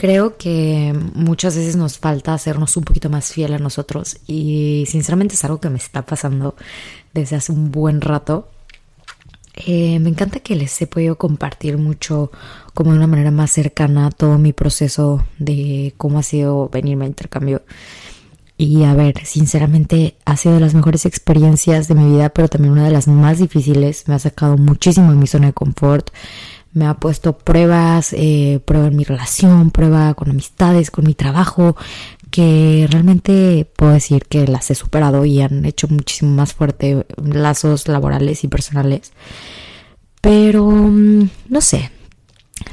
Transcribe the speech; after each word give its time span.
Creo 0.00 0.38
que 0.38 0.98
muchas 1.12 1.58
veces 1.58 1.76
nos 1.76 1.98
falta 1.98 2.32
hacernos 2.32 2.74
un 2.78 2.84
poquito 2.84 3.10
más 3.10 3.34
fiel 3.34 3.52
a 3.52 3.58
nosotros 3.58 4.16
y 4.26 4.86
sinceramente 4.88 5.34
es 5.34 5.44
algo 5.44 5.60
que 5.60 5.68
me 5.68 5.76
está 5.76 6.06
pasando 6.06 6.56
desde 7.12 7.36
hace 7.36 7.52
un 7.52 7.70
buen 7.70 8.00
rato. 8.00 8.48
Eh, 9.66 9.98
me 9.98 10.08
encanta 10.08 10.40
que 10.40 10.56
les 10.56 10.80
he 10.80 10.86
podido 10.86 11.18
compartir 11.18 11.76
mucho, 11.76 12.32
como 12.72 12.92
de 12.92 12.96
una 12.96 13.08
manera 13.08 13.30
más 13.30 13.50
cercana, 13.50 14.10
todo 14.10 14.38
mi 14.38 14.54
proceso 14.54 15.22
de 15.38 15.92
cómo 15.98 16.18
ha 16.18 16.22
sido 16.22 16.70
venirme 16.70 17.04
a 17.04 17.08
intercambio. 17.08 17.60
Y 18.56 18.84
a 18.84 18.94
ver, 18.94 19.26
sinceramente 19.26 20.16
ha 20.24 20.38
sido 20.38 20.54
de 20.54 20.60
las 20.60 20.72
mejores 20.72 21.04
experiencias 21.04 21.88
de 21.88 21.94
mi 21.94 22.10
vida, 22.10 22.30
pero 22.30 22.48
también 22.48 22.72
una 22.72 22.84
de 22.84 22.90
las 22.90 23.06
más 23.06 23.38
difíciles. 23.38 24.08
Me 24.08 24.14
ha 24.14 24.18
sacado 24.18 24.56
muchísimo 24.56 25.10
de 25.10 25.18
mi 25.18 25.26
zona 25.26 25.48
de 25.48 25.52
confort 25.52 26.08
me 26.72 26.86
ha 26.86 26.94
puesto 26.94 27.36
pruebas, 27.36 28.12
eh, 28.12 28.60
prueba 28.64 28.88
en 28.88 28.96
mi 28.96 29.04
relación, 29.04 29.70
prueba 29.70 30.14
con 30.14 30.30
amistades, 30.30 30.90
con 30.90 31.04
mi 31.04 31.14
trabajo, 31.14 31.76
que 32.30 32.86
realmente 32.90 33.68
puedo 33.76 33.92
decir 33.92 34.24
que 34.26 34.46
las 34.46 34.70
he 34.70 34.74
superado 34.74 35.24
y 35.24 35.40
han 35.40 35.64
hecho 35.64 35.88
muchísimo 35.88 36.30
más 36.32 36.54
fuerte 36.54 37.06
lazos 37.22 37.88
laborales 37.88 38.44
y 38.44 38.48
personales. 38.48 39.12
Pero 40.20 40.68
mm, 40.70 41.28
no 41.48 41.60
sé, 41.60 41.90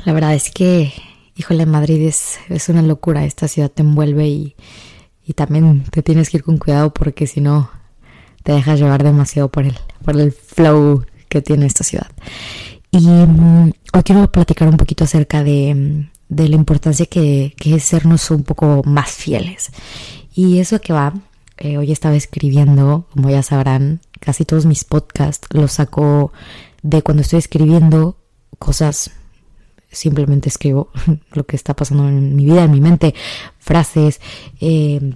la 0.06 0.14
verdad 0.14 0.36
es 0.36 0.52
que, 0.52 0.94
híjole, 1.36 1.66
Madrid 1.66 2.02
es, 2.08 2.40
es 2.50 2.70
una 2.70 2.82
locura, 2.82 3.26
esta 3.26 3.48
ciudad 3.48 3.72
te 3.72 3.82
envuelve 3.82 4.28
y, 4.28 4.56
y 5.26 5.34
también 5.34 5.84
te 5.84 6.04
tienes 6.04 6.30
que 6.30 6.38
ir 6.38 6.44
con 6.44 6.58
cuidado 6.58 6.94
porque 6.94 7.26
si 7.26 7.42
no 7.42 7.72
te 8.44 8.52
dejas 8.52 8.80
llevar 8.80 9.04
demasiado 9.04 9.50
por 9.50 9.66
el, 9.66 9.78
por 10.06 10.20
el 10.20 10.32
flow 10.32 11.04
que 11.30 11.42
tiene 11.42 11.66
esta 11.66 11.84
ciudad. 11.84 12.08
Y 12.92 13.08
mm, 13.08 13.72
hoy 13.94 14.04
quiero 14.04 14.32
platicar 14.32 14.68
un 14.68 14.78
poquito 14.78 15.04
acerca 15.04 15.44
de, 15.44 15.74
mm, 15.76 16.36
la 16.36 16.56
importancia 16.56 17.06
que, 17.06 17.54
es 17.60 17.84
sernos 17.84 18.32
un 18.32 18.44
poco 18.44 18.82
más 18.86 19.12
fieles. 19.12 19.72
Y 20.34 20.60
eso 20.60 20.80
que 20.80 20.94
va, 20.94 21.14
eh, 21.58 21.78
hoy 21.78 21.92
estaba 21.92 22.16
escribiendo, 22.16 23.08
como 23.14 23.30
ya 23.30 23.44
sabrán, 23.44 24.02
casi 24.20 24.46
todos 24.46 24.66
mis 24.66 24.84
podcasts 24.84 25.48
los 25.52 25.74
saco 25.74 26.32
de 26.84 27.02
cuando 27.02 27.22
estoy 27.22 27.40
escribiendo 27.40 28.18
cosas, 28.60 29.12
simplemente 29.92 30.50
escribo 30.50 30.92
lo 31.32 31.46
que 31.46 31.56
está 31.56 31.76
pasando 31.76 32.08
en 32.08 32.36
mi 32.36 32.46
vida, 32.46 32.64
en 32.64 32.72
mi 32.72 32.82
mente, 32.82 33.16
frases, 33.60 34.22
eh, 34.60 35.16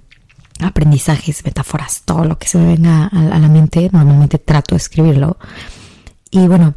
aprendizajes, 0.60 1.44
metáforas, 1.44 2.02
todo 2.04 2.24
lo 2.24 2.38
que 2.38 2.48
se 2.48 2.58
me 2.58 2.66
venga 2.66 3.06
a 3.06 3.38
la 3.38 3.48
mente, 3.48 3.88
normalmente 3.92 4.38
trato 4.38 4.74
de 4.74 4.78
escribirlo. 4.78 5.38
Y 6.30 6.46
bueno, 6.46 6.74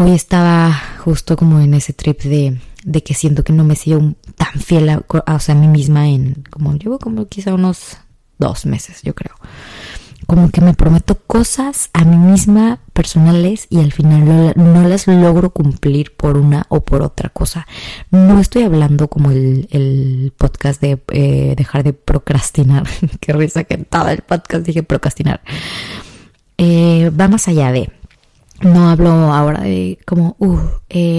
hoy 0.00 0.12
estaba 0.12 0.72
justo 1.04 1.36
como 1.36 1.60
en 1.60 1.74
ese 1.74 1.92
trip 1.92 2.22
de, 2.22 2.58
de 2.84 3.02
que 3.02 3.14
siento 3.14 3.44
que 3.44 3.52
no 3.52 3.64
me 3.64 3.76
sido 3.76 4.14
tan 4.36 4.60
fiel 4.60 4.88
a, 4.88 5.04
o 5.08 5.38
sea, 5.38 5.54
a 5.54 5.58
mí 5.58 5.68
misma 5.68 6.08
en 6.08 6.44
como 6.50 6.74
llevo 6.74 6.98
como 6.98 7.26
quizá 7.28 7.54
unos 7.54 7.98
dos 8.38 8.66
meses, 8.66 9.02
yo 9.02 9.14
creo. 9.14 9.34
Como 10.26 10.50
que 10.50 10.60
me 10.60 10.74
prometo 10.74 11.16
cosas 11.16 11.90
a 11.92 12.04
mí 12.04 12.16
misma 12.16 12.78
personales 12.92 13.66
y 13.68 13.80
al 13.80 13.92
final 13.92 14.52
no, 14.54 14.88
las 14.88 15.06
logro 15.06 15.50
cumplir 15.50 16.14
por 16.16 16.36
una 16.36 16.66
o 16.68 16.80
por 16.82 17.02
otra 17.02 17.30
cosa. 17.30 17.66
No 18.10 18.38
estoy 18.38 18.62
hablando 18.62 19.08
como 19.08 19.30
el, 19.30 19.66
el 19.70 20.32
podcast 20.36 20.80
de 20.80 21.02
eh, 21.08 21.54
dejar 21.56 21.82
de 21.82 21.94
procrastinar. 21.94 22.84
Qué 23.20 23.32
risa 23.32 23.64
que 23.64 23.78
todo 23.78 24.08
el 24.08 24.22
podcast 24.22 24.64
dije 24.64 24.82
procrastinar. 24.82 25.40
Eh, 26.58 27.10
va 27.18 27.26
más 27.26 27.48
allá 27.48 27.72
de 27.72 27.90
no 28.60 28.90
hablo 28.90 29.10
ahora 29.32 29.62
de 29.62 29.98
como 30.06 30.36
uh, 30.38 30.58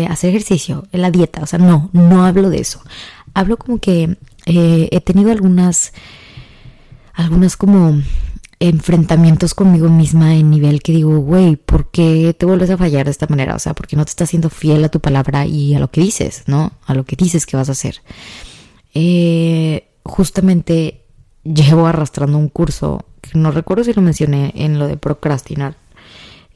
hacer 0.10 0.30
ejercicio, 0.30 0.88
la 0.92 1.12
dieta, 1.12 1.42
o 1.42 1.46
sea, 1.46 1.60
no, 1.60 1.90
no 1.94 2.26
hablo 2.26 2.50
de 2.50 2.60
eso. 2.60 2.82
Hablo 3.34 3.58
como 3.58 3.80
que 3.80 4.18
eh, 4.46 4.90
he 4.92 5.02
tenido 5.02 5.32
algunas, 5.32 5.94
algunas 7.14 7.58
como 7.58 8.02
enfrentamientos 8.60 9.56
conmigo 9.56 9.90
misma 9.90 10.36
en 10.36 10.52
nivel 10.52 10.84
que 10.84 10.92
digo, 10.92 11.18
güey, 11.20 11.56
¿por 11.56 11.90
qué 11.90 12.36
te 12.38 12.46
vuelves 12.46 12.70
a 12.70 12.78
fallar 12.78 13.06
de 13.06 13.12
esta 13.12 13.26
manera? 13.28 13.56
O 13.56 13.60
sea, 13.60 13.74
porque 13.74 13.96
no 13.96 14.06
te 14.06 14.12
estás 14.12 14.30
siendo 14.30 14.50
fiel 14.50 14.84
a 14.86 14.90
tu 14.90 15.00
palabra 15.00 15.48
y 15.48 15.74
a 15.74 15.80
lo 15.80 15.90
que 15.90 16.02
dices, 16.02 16.44
¿no? 16.46 16.72
A 16.86 16.94
lo 16.94 17.04
que 17.04 17.16
dices 17.16 17.48
que 17.48 17.58
vas 17.58 17.70
a 17.70 17.72
hacer. 17.72 18.02
Eh, 18.94 19.88
justamente 20.04 21.06
llevo 21.44 21.88
arrastrando 21.88 22.38
un 22.38 22.50
curso, 22.50 23.04
que 23.22 23.32
no 23.38 23.50
recuerdo 23.50 23.84
si 23.84 23.94
lo 23.94 24.02
mencioné 24.04 24.54
en 24.56 24.78
lo 24.78 24.88
de 24.88 24.98
procrastinar, 24.98 25.76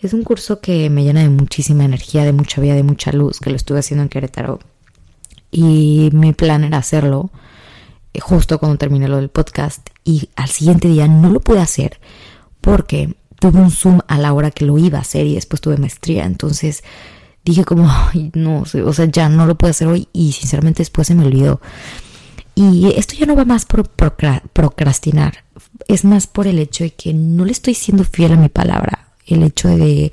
es 0.06 0.14
un 0.14 0.24
curso 0.24 0.62
que 0.62 0.90
me 0.90 1.04
llena 1.04 1.22
de 1.22 1.30
muchísima 1.30 1.84
energía, 1.84 2.24
de 2.24 2.34
mucha 2.34 2.62
vida, 2.62 2.76
de 2.76 2.84
mucha 2.84 3.12
luz, 3.12 3.40
que 3.40 3.50
lo 3.50 3.56
estuve 3.56 3.80
haciendo 3.80 4.04
en 4.04 4.10
Querétaro. 4.10 4.60
Y 5.52 6.10
mi 6.14 6.34
plan 6.34 6.64
era 6.64 6.78
hacerlo 6.78 7.32
eh, 8.14 8.20
justo 8.20 8.60
cuando 8.60 8.78
terminé 8.78 9.08
lo 9.08 9.18
del 9.18 9.30
podcast. 9.30 9.90
Y 10.04 10.30
al 10.36 10.50
siguiente 10.50 10.88
día 10.88 11.08
no 11.08 11.30
lo 11.30 11.40
pude 11.40 11.60
hacer 11.60 12.00
porque 12.62 13.16
tuve 13.40 13.60
un 13.60 13.72
Zoom 13.72 14.00
a 14.08 14.18
la 14.18 14.34
hora 14.34 14.52
que 14.52 14.66
lo 14.66 14.78
iba 14.78 14.98
a 14.98 15.02
hacer 15.02 15.26
y 15.26 15.36
después 15.36 15.62
tuve 15.62 15.78
maestría. 15.78 16.26
Entonces 16.26 16.84
dije 17.44 17.66
como, 17.66 17.92
no, 18.34 18.62
o 18.62 18.94
sea, 18.94 19.06
ya 19.06 19.30
no 19.30 19.46
lo 19.46 19.56
puedo 19.56 19.72
hacer 19.72 19.88
hoy 19.88 20.08
y 20.14 20.34
sinceramente 20.34 20.82
después 20.82 21.08
se 21.08 21.16
me 21.16 21.26
olvidó. 21.26 21.62
Y 22.54 22.94
esto 22.96 23.16
ya 23.16 23.26
no 23.26 23.36
va 23.36 23.44
más 23.44 23.66
por 23.66 23.90
procrastinar, 23.90 25.44
es 25.90 26.06
más 26.06 26.26
por 26.26 26.48
el 26.48 26.58
hecho 26.58 26.86
de 26.86 26.92
que 26.92 27.14
no 27.14 27.44
le 27.44 27.52
estoy 27.52 27.74
siendo 27.74 28.06
fiel 28.06 28.32
a 28.32 28.38
mi 28.38 28.48
palabra 28.48 29.05
el 29.28 29.44
hecho 29.44 29.69
de, 29.69 30.12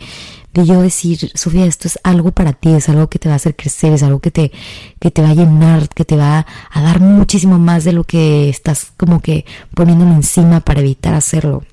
de 0.55 0.67
yo 0.67 0.83
decir, 0.83 1.31
Sofía, 1.35 1.65
esto 1.65 1.89
es 1.89 1.99
algo 2.03 2.33
para 2.33 2.53
ti, 2.53 2.71
es 2.71 2.89
algo 2.89 3.09
que 3.09 3.19
te 3.19 3.29
va 3.29 3.35
a 3.35 3.37
hacer 3.37 3.57
crecer, 3.57 3.93
es 3.93 4.03
algo 4.03 4.21
que 4.21 4.31
te, 4.31 4.53
que 5.01 5.11
te 5.11 5.23
va 5.23 5.31
a 5.31 5.35
llenar, 5.35 5.89
que 5.89 6.05
te 6.05 6.17
va 6.17 6.47
a 6.71 6.83
dar 6.83 7.01
muchísimo 7.01 7.59
más 7.59 7.85
de 7.85 7.93
lo 7.93 8.05
que 8.05 8.49
estás 8.49 8.93
como 8.97 9.21
que 9.21 9.47
poniéndolo 9.75 10.13
encima 10.13 10.61
para 10.61 10.81
evitar 10.81 11.15
hacerlo. 11.15 11.65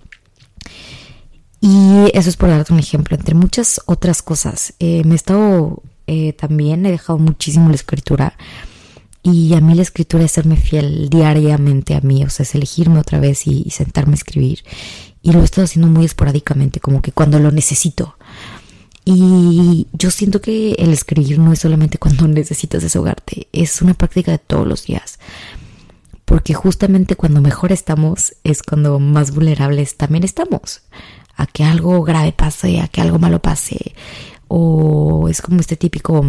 Y 1.62 2.10
eso 2.14 2.30
es 2.30 2.38
por 2.38 2.50
darte 2.50 2.72
un 2.72 2.80
ejemplo, 2.80 3.18
entre 3.18 3.36
muchas 3.36 3.82
otras 3.86 4.22
cosas. 4.22 4.74
Eh, 4.80 5.04
me 5.04 5.14
he 5.14 5.16
estado 5.16 5.84
eh, 6.08 6.32
también, 6.34 6.86
he 6.86 6.92
dejado 6.92 7.20
muchísimo 7.20 7.68
la 7.68 7.76
escritura. 7.76 8.38
Y 9.22 9.54
a 9.54 9.60
mí 9.60 9.76
la 9.76 9.82
escritura 9.82 10.24
es 10.24 10.32
serme 10.32 10.56
fiel 10.56 11.10
diariamente 11.10 11.94
a 11.96 12.00
mí, 12.00 12.24
o 12.24 12.30
sea, 12.30 12.44
es 12.44 12.56
elegirme 12.56 13.00
otra 13.00 13.20
vez 13.20 13.46
y 13.48 13.70
sentarme 13.70 14.14
a 14.14 14.16
escribir 14.16 14.64
y 15.22 15.32
lo 15.32 15.42
he 15.42 15.44
estado 15.44 15.66
haciendo 15.66 15.92
muy 15.92 16.06
esporádicamente, 16.06 16.80
como 16.80 17.02
que 17.02 17.12
cuando 17.12 17.40
lo 17.40 17.52
necesito. 17.52 18.16
Y 19.06 19.88
yo 19.94 20.12
siento 20.12 20.42
que 20.42 20.74
el 20.74 20.94
escribir 20.94 21.40
no 21.40 21.52
es 21.52 21.60
solamente 21.60 21.98
cuando 22.00 22.28
necesitas 22.28 22.84
desahogarte, 22.84 23.48
es 23.52 23.82
una 23.82 23.94
práctica 23.94 24.32
de 24.32 24.40
todos 24.40 24.68
los 24.68 24.86
días. 24.86 25.20
Porque 26.26 26.54
justamente 26.54 27.16
cuando 27.16 27.42
mejor 27.42 27.72
estamos 27.72 28.36
es 28.44 28.62
cuando 28.62 29.00
más 29.00 29.34
vulnerables 29.34 29.98
también 29.98 30.24
estamos. 30.24 30.82
A 31.36 31.48
que 31.48 31.64
algo 31.64 32.04
grave 32.04 32.34
pase, 32.34 32.82
a 32.82 32.88
que 32.88 33.02
algo 33.02 33.18
malo 33.18 33.42
pase. 33.42 33.96
O 34.48 35.28
es 35.28 35.42
como 35.42 35.60
este 35.60 35.76
típico 35.76 36.24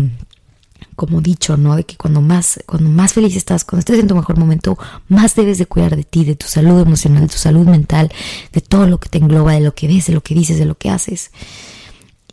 como 1.00 1.22
dicho, 1.22 1.56
¿no? 1.56 1.76
De 1.76 1.84
que 1.84 1.96
cuando 1.96 2.20
más, 2.20 2.60
cuando 2.66 2.90
más 2.90 3.14
feliz 3.14 3.34
estás, 3.34 3.64
cuando 3.64 3.80
estés 3.80 4.00
en 4.00 4.06
tu 4.06 4.14
mejor 4.14 4.38
momento, 4.38 4.78
más 5.08 5.34
debes 5.34 5.56
de 5.56 5.64
cuidar 5.64 5.96
de 5.96 6.04
ti, 6.04 6.26
de 6.26 6.36
tu 6.36 6.46
salud 6.46 6.78
emocional, 6.78 7.22
de 7.22 7.28
tu 7.28 7.38
salud 7.38 7.66
mental, 7.66 8.12
de 8.52 8.60
todo 8.60 8.86
lo 8.86 9.00
que 9.00 9.08
te 9.08 9.16
engloba, 9.16 9.54
de 9.54 9.60
lo 9.60 9.74
que 9.74 9.88
ves, 9.88 10.08
de 10.08 10.12
lo 10.12 10.20
que 10.20 10.34
dices, 10.34 10.58
de 10.58 10.66
lo 10.66 10.76
que 10.76 10.90
haces. 10.90 11.30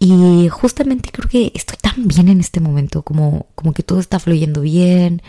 Y 0.01 0.50
justamente 0.50 1.11
creo 1.13 1.29
que 1.29 1.53
estoy 1.56 1.77
tan 1.81 2.09
bien 2.09 2.27
en 2.27 2.41
este 2.41 2.59
momento, 2.59 3.03
como, 3.03 3.45
como 3.56 3.72
que 3.72 3.83
todo 3.83 4.01
está 4.01 4.19
fluyendo 4.19 4.59
bien, 4.59 5.22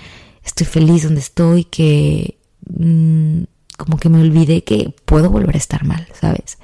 estoy 0.44 0.66
feliz 0.66 1.04
donde 1.04 1.20
estoy, 1.20 1.62
que 1.62 2.38
mm, 2.68 3.42
como 3.76 3.98
que 3.98 4.08
me 4.08 4.20
olvidé 4.20 4.64
que 4.64 4.92
puedo 5.04 5.30
volver 5.30 5.54
a 5.54 5.58
estar 5.58 5.84
mal, 5.84 6.08
¿sabes? 6.20 6.58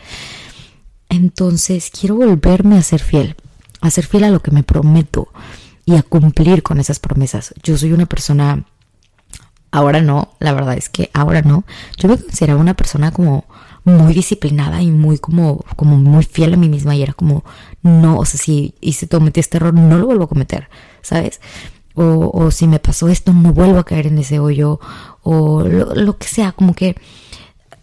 Entonces 1.09 1.93
quiero 1.97 2.17
volverme 2.17 2.79
a 2.79 2.83
ser 2.83 3.01
fiel, 3.01 3.37
a 3.81 3.91
ser 3.91 4.07
fiel 4.07 4.25
a 4.25 4.31
lo 4.31 4.43
que 4.43 4.51
me 4.51 4.65
prometo 4.65 5.29
y 5.87 5.97
a 5.97 6.03
cumplir 6.03 6.63
con 6.63 6.81
esas 6.81 6.99
promesas. 6.99 7.55
Yo 7.63 7.77
soy 7.77 7.93
una 7.93 8.07
persona, 8.07 8.65
ahora 9.71 10.01
no, 10.01 10.33
la 10.41 10.53
verdad 10.53 10.77
es 10.77 10.89
que 10.89 11.11
ahora 11.13 11.43
no, 11.43 11.65
yo 11.99 12.09
me 12.09 12.19
consideraba 12.19 12.61
una 12.61 12.75
persona 12.75 13.11
como 13.11 13.45
muy 13.85 14.15
disciplinada 14.15 14.81
y 14.81 14.91
muy 14.91 15.19
como, 15.19 15.65
como 15.77 15.97
muy 15.97 16.25
fiel 16.25 16.55
a 16.55 16.57
mí 16.57 16.69
misma 16.69 16.97
y 16.97 17.03
era 17.03 17.13
como, 17.13 17.45
no, 17.83 18.19
o 18.19 18.25
sea, 18.25 18.41
si 18.41 18.75
hice 18.81 19.09
cometí 19.09 19.41
este 19.41 19.59
error, 19.59 19.75
no 19.75 19.99
lo 19.99 20.07
vuelvo 20.07 20.25
a 20.25 20.29
cometer, 20.29 20.69
¿sabes? 21.03 21.41
O, 21.95 22.31
o 22.33 22.51
si 22.51 22.67
me 22.67 22.79
pasó 22.79 23.09
esto, 23.09 23.33
no 23.33 23.53
vuelvo 23.53 23.79
a 23.79 23.85
caer 23.85 24.07
en 24.07 24.19
ese 24.19 24.39
hoyo, 24.39 24.81
o 25.23 25.63
lo, 25.63 26.17
que 26.17 26.27
sea, 26.27 26.53
como 26.53 26.75
que 26.75 26.97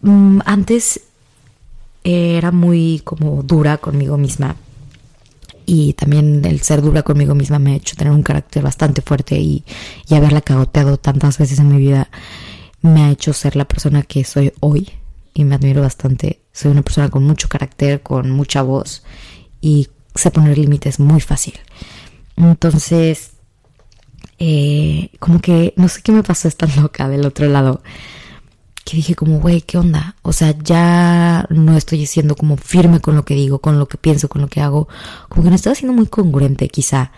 mm, 0.02 0.40
antes 0.44 1.00
era 2.04 2.50
muy 2.50 3.00
como 3.04 3.44
dura 3.44 3.78
conmigo 3.78 4.18
misma 4.18 4.56
y 5.66 5.92
también 5.94 6.44
el 6.44 6.60
ser 6.60 6.82
dura 6.82 7.02
conmigo 7.02 7.34
misma 7.34 7.58
me 7.58 7.72
ha 7.72 7.76
hecho 7.76 7.96
tener 7.96 8.12
un 8.12 8.22
carácter 8.22 8.62
bastante 8.62 9.02
fuerte 9.02 9.38
y, 9.38 9.64
y 10.08 10.14
haberla 10.14 10.40
cagoteado 10.40 10.96
tantas 10.96 11.38
veces 11.38 11.58
en 11.58 11.68
mi 11.68 11.78
vida 11.78 12.10
me 12.82 13.02
ha 13.02 13.10
hecho 13.10 13.32
ser 13.32 13.56
la 13.56 13.64
persona 13.64 14.02
que 14.02 14.24
soy 14.24 14.52
hoy 14.60 14.90
y 15.34 15.44
me 15.44 15.54
admiro 15.54 15.82
bastante. 15.82 16.40
Soy 16.52 16.70
una 16.70 16.82
persona 16.82 17.08
con 17.08 17.24
mucho 17.24 17.48
carácter, 17.48 18.02
con 18.02 18.30
mucha 18.30 18.62
voz 18.62 19.02
y 19.60 19.88
sé 20.14 20.30
poner 20.30 20.58
límites 20.58 21.00
muy 21.00 21.20
fácil. 21.20 21.54
Entonces, 22.36 23.32
eh, 24.38 25.10
como 25.18 25.40
que 25.40 25.72
no 25.76 25.88
sé 25.88 26.02
qué 26.02 26.12
me 26.12 26.22
pasó 26.22 26.48
esta 26.48 26.66
loca 26.80 27.08
del 27.08 27.24
otro 27.24 27.48
lado. 27.48 27.82
Que 28.84 28.96
dije 28.96 29.14
como, 29.14 29.38
güey, 29.38 29.62
¿qué 29.62 29.78
onda? 29.78 30.16
O 30.22 30.32
sea, 30.32 30.56
ya 30.58 31.46
no 31.50 31.76
estoy 31.76 32.04
siendo 32.06 32.34
como 32.34 32.56
firme 32.56 33.00
con 33.00 33.14
lo 33.14 33.24
que 33.24 33.34
digo, 33.34 33.60
con 33.60 33.78
lo 33.78 33.86
que 33.86 33.96
pienso, 33.96 34.28
con 34.28 34.42
lo 34.42 34.48
que 34.48 34.60
hago. 34.60 34.88
Como 35.28 35.44
que 35.44 35.50
no 35.50 35.56
estaba 35.56 35.74
siendo 35.74 35.92
muy 35.92 36.06
congruente 36.06 36.68
quizá 36.68 37.12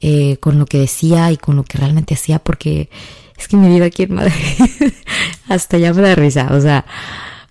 eh, 0.00 0.38
con 0.38 0.58
lo 0.58 0.66
que 0.66 0.78
decía 0.78 1.30
y 1.30 1.36
con 1.36 1.56
lo 1.56 1.64
que 1.64 1.78
realmente 1.78 2.14
hacía 2.14 2.38
porque 2.38 2.88
es 3.36 3.48
que 3.48 3.56
mi 3.56 3.68
vida 3.68 3.86
aquí 3.86 4.04
en 4.04 4.14
Madrid 4.14 4.34
hasta 5.48 5.78
ya 5.78 5.92
me 5.92 6.02
da 6.02 6.14
risa. 6.14 6.48
O 6.52 6.60
sea, 6.60 6.86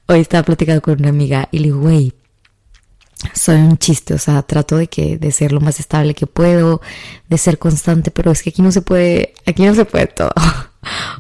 hoy 0.08 0.20
estaba 0.20 0.44
platicando 0.44 0.82
con 0.82 1.00
una 1.00 1.10
amiga 1.10 1.50
y 1.52 1.60
le 1.60 1.66
digo, 1.66 1.80
güey, 1.80 2.14
soy 3.34 3.58
un 3.58 3.78
chiste, 3.78 4.14
o 4.14 4.18
sea, 4.18 4.42
trato 4.44 4.78
de 4.78 4.88
que 4.88 5.18
de 5.18 5.32
ser 5.32 5.52
lo 5.52 5.60
más 5.62 5.80
estable 5.80 6.14
que 6.14 6.26
puedo, 6.28 6.82
de 7.28 7.38
ser 7.38 7.60
constante, 7.60 8.12
pero 8.12 8.32
es 8.32 8.42
que 8.42 8.50
aquí 8.52 8.62
no 8.62 8.72
se 8.72 8.82
puede, 8.82 9.34
aquí 9.46 9.66
no 9.66 9.76
se 9.76 9.86
puede 9.86 10.08
todo. 10.08 10.32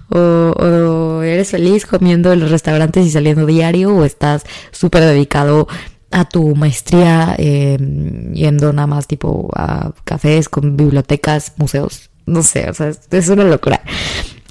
o, 0.09 1.21
eres 1.23 1.49
feliz 1.49 1.85
comiendo 1.85 2.33
en 2.33 2.39
los 2.39 2.51
restaurantes 2.51 3.05
y 3.05 3.11
saliendo 3.11 3.45
diario, 3.45 3.95
o 3.95 4.05
estás 4.05 4.43
súper 4.71 5.03
dedicado 5.03 5.67
a 6.11 6.25
tu 6.25 6.55
maestría 6.55 7.35
em, 7.37 8.33
yendo 8.33 8.73
nada 8.73 8.87
más 8.87 9.07
tipo 9.07 9.49
a 9.55 9.91
cafés 10.03 10.49
con 10.49 10.75
bibliotecas, 10.75 11.53
museos, 11.57 12.09
no 12.25 12.41
sé, 12.43 12.69
o 12.69 12.73
sea, 12.73 12.91
es 13.11 13.29
una 13.29 13.43
locura. 13.43 13.81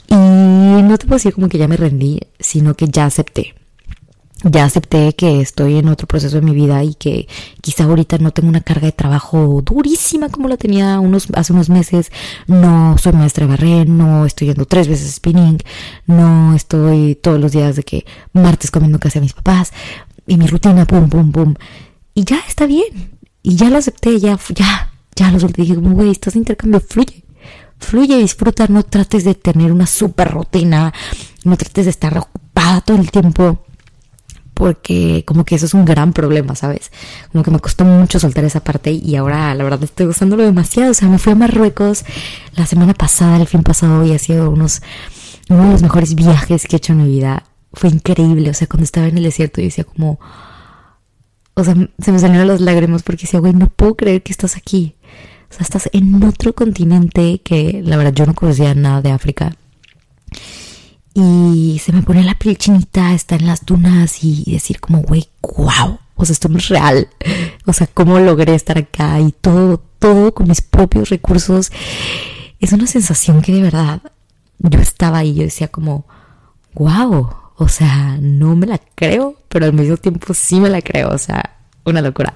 Y 0.08 0.14
no 0.14 0.96
te 0.98 1.06
puedo 1.06 1.16
decir 1.16 1.34
como 1.34 1.48
que 1.48 1.58
ya 1.58 1.68
me 1.68 1.76
rendí, 1.76 2.20
sino 2.38 2.74
que 2.74 2.88
ya 2.88 3.04
acepté 3.06 3.54
ya 4.44 4.64
acepté 4.64 5.14
que 5.14 5.40
estoy 5.40 5.78
en 5.78 5.88
otro 5.88 6.06
proceso 6.06 6.36
de 6.36 6.42
mi 6.42 6.52
vida 6.52 6.84
y 6.84 6.94
que 6.94 7.26
quizá 7.60 7.84
ahorita 7.84 8.18
no 8.18 8.30
tengo 8.30 8.48
una 8.48 8.60
carga 8.60 8.86
de 8.86 8.92
trabajo 8.92 9.62
durísima 9.64 10.28
como 10.28 10.48
la 10.48 10.56
tenía 10.56 11.00
unos, 11.00 11.26
hace 11.34 11.52
unos 11.52 11.70
meses. 11.70 12.12
No 12.46 12.96
soy 12.98 13.12
maestra 13.12 13.46
de 13.46 13.50
barré, 13.50 13.84
no 13.84 14.26
estoy 14.26 14.48
yendo 14.48 14.64
tres 14.64 14.86
veces 14.86 15.12
spinning, 15.14 15.58
no 16.06 16.54
estoy 16.54 17.16
todos 17.16 17.40
los 17.40 17.52
días 17.52 17.76
de 17.76 17.82
que 17.82 18.06
martes 18.32 18.70
comiendo 18.70 19.00
casi 19.00 19.18
a 19.18 19.22
mis 19.22 19.32
papás 19.32 19.72
y 20.26 20.36
mi 20.36 20.46
rutina, 20.46 20.84
pum, 20.86 21.08
pum, 21.08 21.32
pum. 21.32 21.54
Y 22.14 22.24
ya 22.24 22.40
está 22.46 22.66
bien. 22.66 23.10
Y 23.42 23.56
ya 23.56 23.70
lo 23.70 23.78
acepté, 23.78 24.20
ya, 24.20 24.38
ya, 24.54 24.92
ya 25.16 25.30
lo 25.32 25.40
solté. 25.40 25.62
Dije 25.62 25.74
como, 25.74 25.94
güey, 25.94 26.10
estás 26.10 26.36
en 26.36 26.40
intercambio, 26.40 26.80
fluye. 26.80 27.24
Fluye, 27.78 28.18
disfruta, 28.18 28.66
no 28.68 28.82
trates 28.82 29.24
de 29.24 29.34
tener 29.34 29.72
una 29.72 29.86
super 29.86 30.30
rutina, 30.30 30.92
no 31.44 31.56
trates 31.56 31.86
de 31.86 31.90
estar 31.90 32.18
ocupada 32.18 32.80
todo 32.80 32.98
el 32.98 33.10
tiempo 33.10 33.64
porque 34.58 35.22
como 35.24 35.44
que 35.44 35.54
eso 35.54 35.66
es 35.66 35.72
un 35.72 35.84
gran 35.84 36.12
problema, 36.12 36.56
¿sabes? 36.56 36.90
Como 37.30 37.44
que 37.44 37.52
me 37.52 37.60
costó 37.60 37.84
mucho 37.84 38.18
soltar 38.18 38.44
esa 38.44 38.58
parte 38.58 38.90
y 38.90 39.14
ahora 39.14 39.54
la 39.54 39.62
verdad 39.62 39.84
estoy 39.84 40.06
gozándolo 40.06 40.42
demasiado. 40.42 40.90
O 40.90 40.94
sea, 40.94 41.06
me 41.06 41.20
fui 41.20 41.30
a 41.30 41.36
Marruecos 41.36 42.04
la 42.56 42.66
semana 42.66 42.92
pasada, 42.92 43.36
el 43.36 43.46
fin 43.46 43.62
pasado 43.62 44.04
y 44.04 44.12
ha 44.12 44.18
sido 44.18 44.50
unos, 44.50 44.82
uno 45.48 45.66
de 45.66 45.72
los 45.74 45.82
mejores 45.82 46.16
viajes 46.16 46.66
que 46.66 46.74
he 46.74 46.78
hecho 46.78 46.92
en 46.92 47.04
mi 47.04 47.08
vida. 47.08 47.44
Fue 47.72 47.88
increíble, 47.88 48.50
o 48.50 48.54
sea, 48.54 48.66
cuando 48.66 48.82
estaba 48.82 49.06
en 49.06 49.18
el 49.18 49.22
desierto 49.22 49.60
y 49.60 49.64
decía 49.66 49.84
como, 49.84 50.18
o 51.54 51.62
sea, 51.62 51.76
se 52.00 52.10
me 52.10 52.18
salieron 52.18 52.48
las 52.48 52.60
lágrimas 52.60 53.04
porque 53.04 53.26
decía, 53.26 53.38
güey, 53.38 53.52
no 53.52 53.68
puedo 53.68 53.94
creer 53.94 54.24
que 54.24 54.32
estás 54.32 54.56
aquí. 54.56 54.96
O 55.52 55.54
sea, 55.54 55.62
estás 55.62 55.88
en 55.92 56.20
otro 56.24 56.52
continente 56.52 57.40
que 57.44 57.80
la 57.84 57.96
verdad 57.96 58.12
yo 58.12 58.26
no 58.26 58.34
conocía 58.34 58.74
nada 58.74 59.02
de 59.02 59.12
África 59.12 59.56
y 61.20 61.80
se 61.80 61.92
me 61.92 62.02
pone 62.02 62.22
la 62.22 62.38
piel 62.38 62.56
chinita, 62.56 63.12
estar 63.12 63.40
en 63.40 63.48
las 63.48 63.66
dunas 63.66 64.22
y 64.22 64.44
decir 64.52 64.78
como, 64.78 65.02
güey, 65.02 65.28
wow, 65.42 65.98
o 66.14 66.24
sea, 66.24 66.32
esto 66.32 66.48
es 66.56 66.68
real. 66.68 67.08
O 67.66 67.74
sea, 67.74 67.86
cómo 67.86 68.18
logré 68.18 68.54
estar 68.54 68.78
acá 68.78 69.20
y 69.20 69.30
todo, 69.30 69.82
todo 69.98 70.32
con 70.32 70.48
mis 70.48 70.62
propios 70.62 71.10
recursos. 71.10 71.70
Es 72.60 72.72
una 72.72 72.86
sensación 72.86 73.42
que 73.42 73.52
de 73.52 73.60
verdad 73.60 74.00
yo 74.60 74.80
estaba 74.80 75.18
ahí, 75.18 75.34
yo 75.34 75.42
decía 75.42 75.68
como, 75.68 76.06
wow, 76.72 77.28
o 77.56 77.68
sea, 77.68 78.16
no 78.22 78.56
me 78.56 78.66
la 78.66 78.80
creo, 78.94 79.36
pero 79.50 79.66
al 79.66 79.74
mismo 79.74 79.98
tiempo 79.98 80.32
sí 80.32 80.60
me 80.60 80.70
la 80.70 80.80
creo, 80.80 81.10
o 81.10 81.18
sea, 81.18 81.58
una 81.84 82.00
locura. 82.00 82.32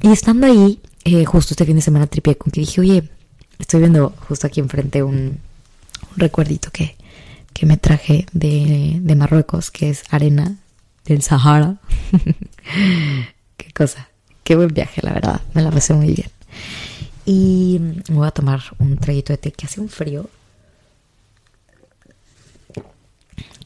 Y 0.00 0.12
estando 0.12 0.46
ahí, 0.46 0.80
eh, 1.04 1.26
justo 1.26 1.52
este 1.52 1.66
fin 1.66 1.76
de 1.76 1.82
semana 1.82 2.06
tripié 2.06 2.38
con 2.38 2.50
que 2.50 2.60
dije, 2.60 2.80
oye, 2.80 3.10
estoy 3.58 3.80
viendo 3.80 4.14
justo 4.28 4.46
aquí 4.46 4.60
enfrente 4.60 5.02
un 5.02 5.40
recuerdito 6.16 6.70
que 6.70 6.96
que 7.54 7.66
me 7.66 7.76
traje 7.76 8.26
de, 8.32 8.98
de 9.00 9.14
Marruecos, 9.14 9.70
que 9.70 9.88
es 9.88 10.02
arena 10.10 10.56
del 11.04 11.22
Sahara. 11.22 11.76
Qué 13.56 13.72
cosa. 13.72 14.08
Qué 14.42 14.56
buen 14.56 14.74
viaje, 14.74 15.00
la 15.02 15.12
verdad. 15.12 15.40
Me 15.54 15.62
la 15.62 15.70
pasé 15.70 15.94
muy 15.94 16.12
bien. 16.12 16.30
Y 17.24 17.80
voy 18.10 18.26
a 18.26 18.32
tomar 18.32 18.60
un 18.78 18.98
traguito 18.98 19.32
de 19.32 19.38
té 19.38 19.52
que 19.52 19.66
hace 19.66 19.80
un 19.80 19.88
frío. 19.88 20.28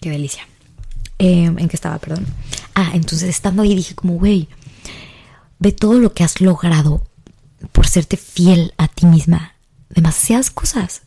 Qué 0.00 0.10
delicia. 0.10 0.46
Em, 1.18 1.58
¿En 1.58 1.68
qué 1.68 1.74
estaba? 1.74 1.98
Perdón. 1.98 2.26
Ah, 2.74 2.90
entonces 2.94 3.28
estando 3.28 3.62
ahí 3.62 3.74
dije 3.74 3.94
como, 3.94 4.14
güey, 4.14 4.48
de 5.58 5.72
todo 5.72 5.98
lo 5.98 6.12
que 6.12 6.22
has 6.22 6.40
logrado 6.40 7.02
por 7.72 7.88
serte 7.88 8.16
fiel 8.16 8.72
a 8.76 8.86
ti 8.86 9.06
misma. 9.06 9.54
Demasiadas 9.88 10.50
cosas. 10.50 11.02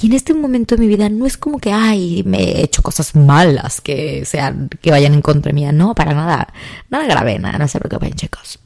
Y 0.00 0.06
en 0.06 0.12
este 0.12 0.32
momento 0.32 0.76
de 0.76 0.82
mi 0.82 0.86
vida 0.86 1.08
no 1.08 1.26
es 1.26 1.36
como 1.36 1.58
que, 1.58 1.72
ay, 1.72 2.22
me 2.24 2.38
he 2.38 2.62
hecho 2.62 2.82
cosas 2.82 3.16
malas 3.16 3.80
que 3.80 4.24
sean, 4.24 4.68
que 4.80 4.92
vayan 4.92 5.14
en 5.14 5.22
contra 5.22 5.52
mía. 5.52 5.72
No, 5.72 5.94
para 5.94 6.14
nada. 6.14 6.52
Nada 6.88 7.06
grave, 7.06 7.38
nada, 7.40 7.58
no 7.58 7.66
se 7.66 7.80
preocupen, 7.80 8.12
chicos. 8.12 8.60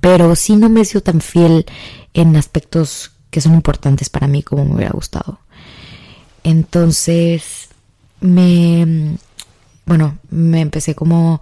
Pero 0.00 0.36
sí 0.36 0.56
no 0.56 0.68
me 0.68 0.82
he 0.82 0.84
sido 0.84 1.00
tan 1.00 1.22
fiel 1.22 1.64
en 2.12 2.36
aspectos 2.36 3.12
que 3.30 3.40
son 3.40 3.54
importantes 3.54 4.10
para 4.10 4.26
mí 4.26 4.42
como 4.42 4.66
me 4.66 4.74
hubiera 4.74 4.92
gustado. 4.92 5.40
Entonces, 6.42 7.70
me, 8.20 9.16
bueno, 9.86 10.18
me 10.28 10.60
empecé 10.60 10.94
como 10.94 11.40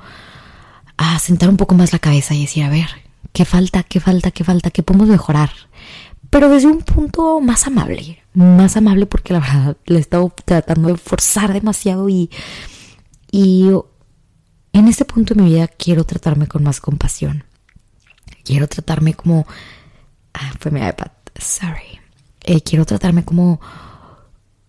a 0.97 1.19
sentar 1.19 1.49
un 1.49 1.57
poco 1.57 1.75
más 1.75 1.93
la 1.93 1.99
cabeza 1.99 2.35
y 2.35 2.43
decir, 2.43 2.63
a 2.63 2.71
ver, 2.71 2.87
¿qué 3.33 3.45
falta? 3.45 3.83
¿Qué 3.83 3.99
falta? 3.99 4.31
¿Qué 4.31 4.45
falta? 4.45 4.71
¿Qué 4.71 4.85
podemos 4.85 5.09
mejorar? 5.09 5.51
Pero 6.33 6.49
desde 6.49 6.67
un 6.67 6.81
punto 6.81 7.41
más 7.41 7.69
amable 7.69 8.23
más 8.35 8.77
amable 8.77 9.07
porque 9.07 9.33
la 9.33 9.41
verdad 9.41 9.77
le 9.87 9.99
he 9.99 10.01
estado 10.01 10.33
tratando 10.45 10.89
de 10.89 10.97
forzar 10.97 11.53
demasiado 11.53 12.09
y, 12.09 12.31
y 13.31 13.71
en 14.73 14.89
este 14.89 15.05
punto 15.05 15.35
de 15.35 15.43
mi 15.43 15.51
vida 15.51 15.69
quiero 15.69 16.05
tratarme 16.05 16.47
con 16.47 16.63
más 16.63 16.81
compasión. 16.81 17.45
Quiero 18.45 18.67
tratarme 18.69 19.15
como... 19.15 19.47
Ah, 20.35 20.53
fue 20.59 20.71
mi 20.71 20.81
iPad, 20.81 21.11
sorry. 21.39 22.01
Eh, 22.45 22.63
quiero 22.63 22.87
tratarme 22.87 23.25
como 23.25 23.61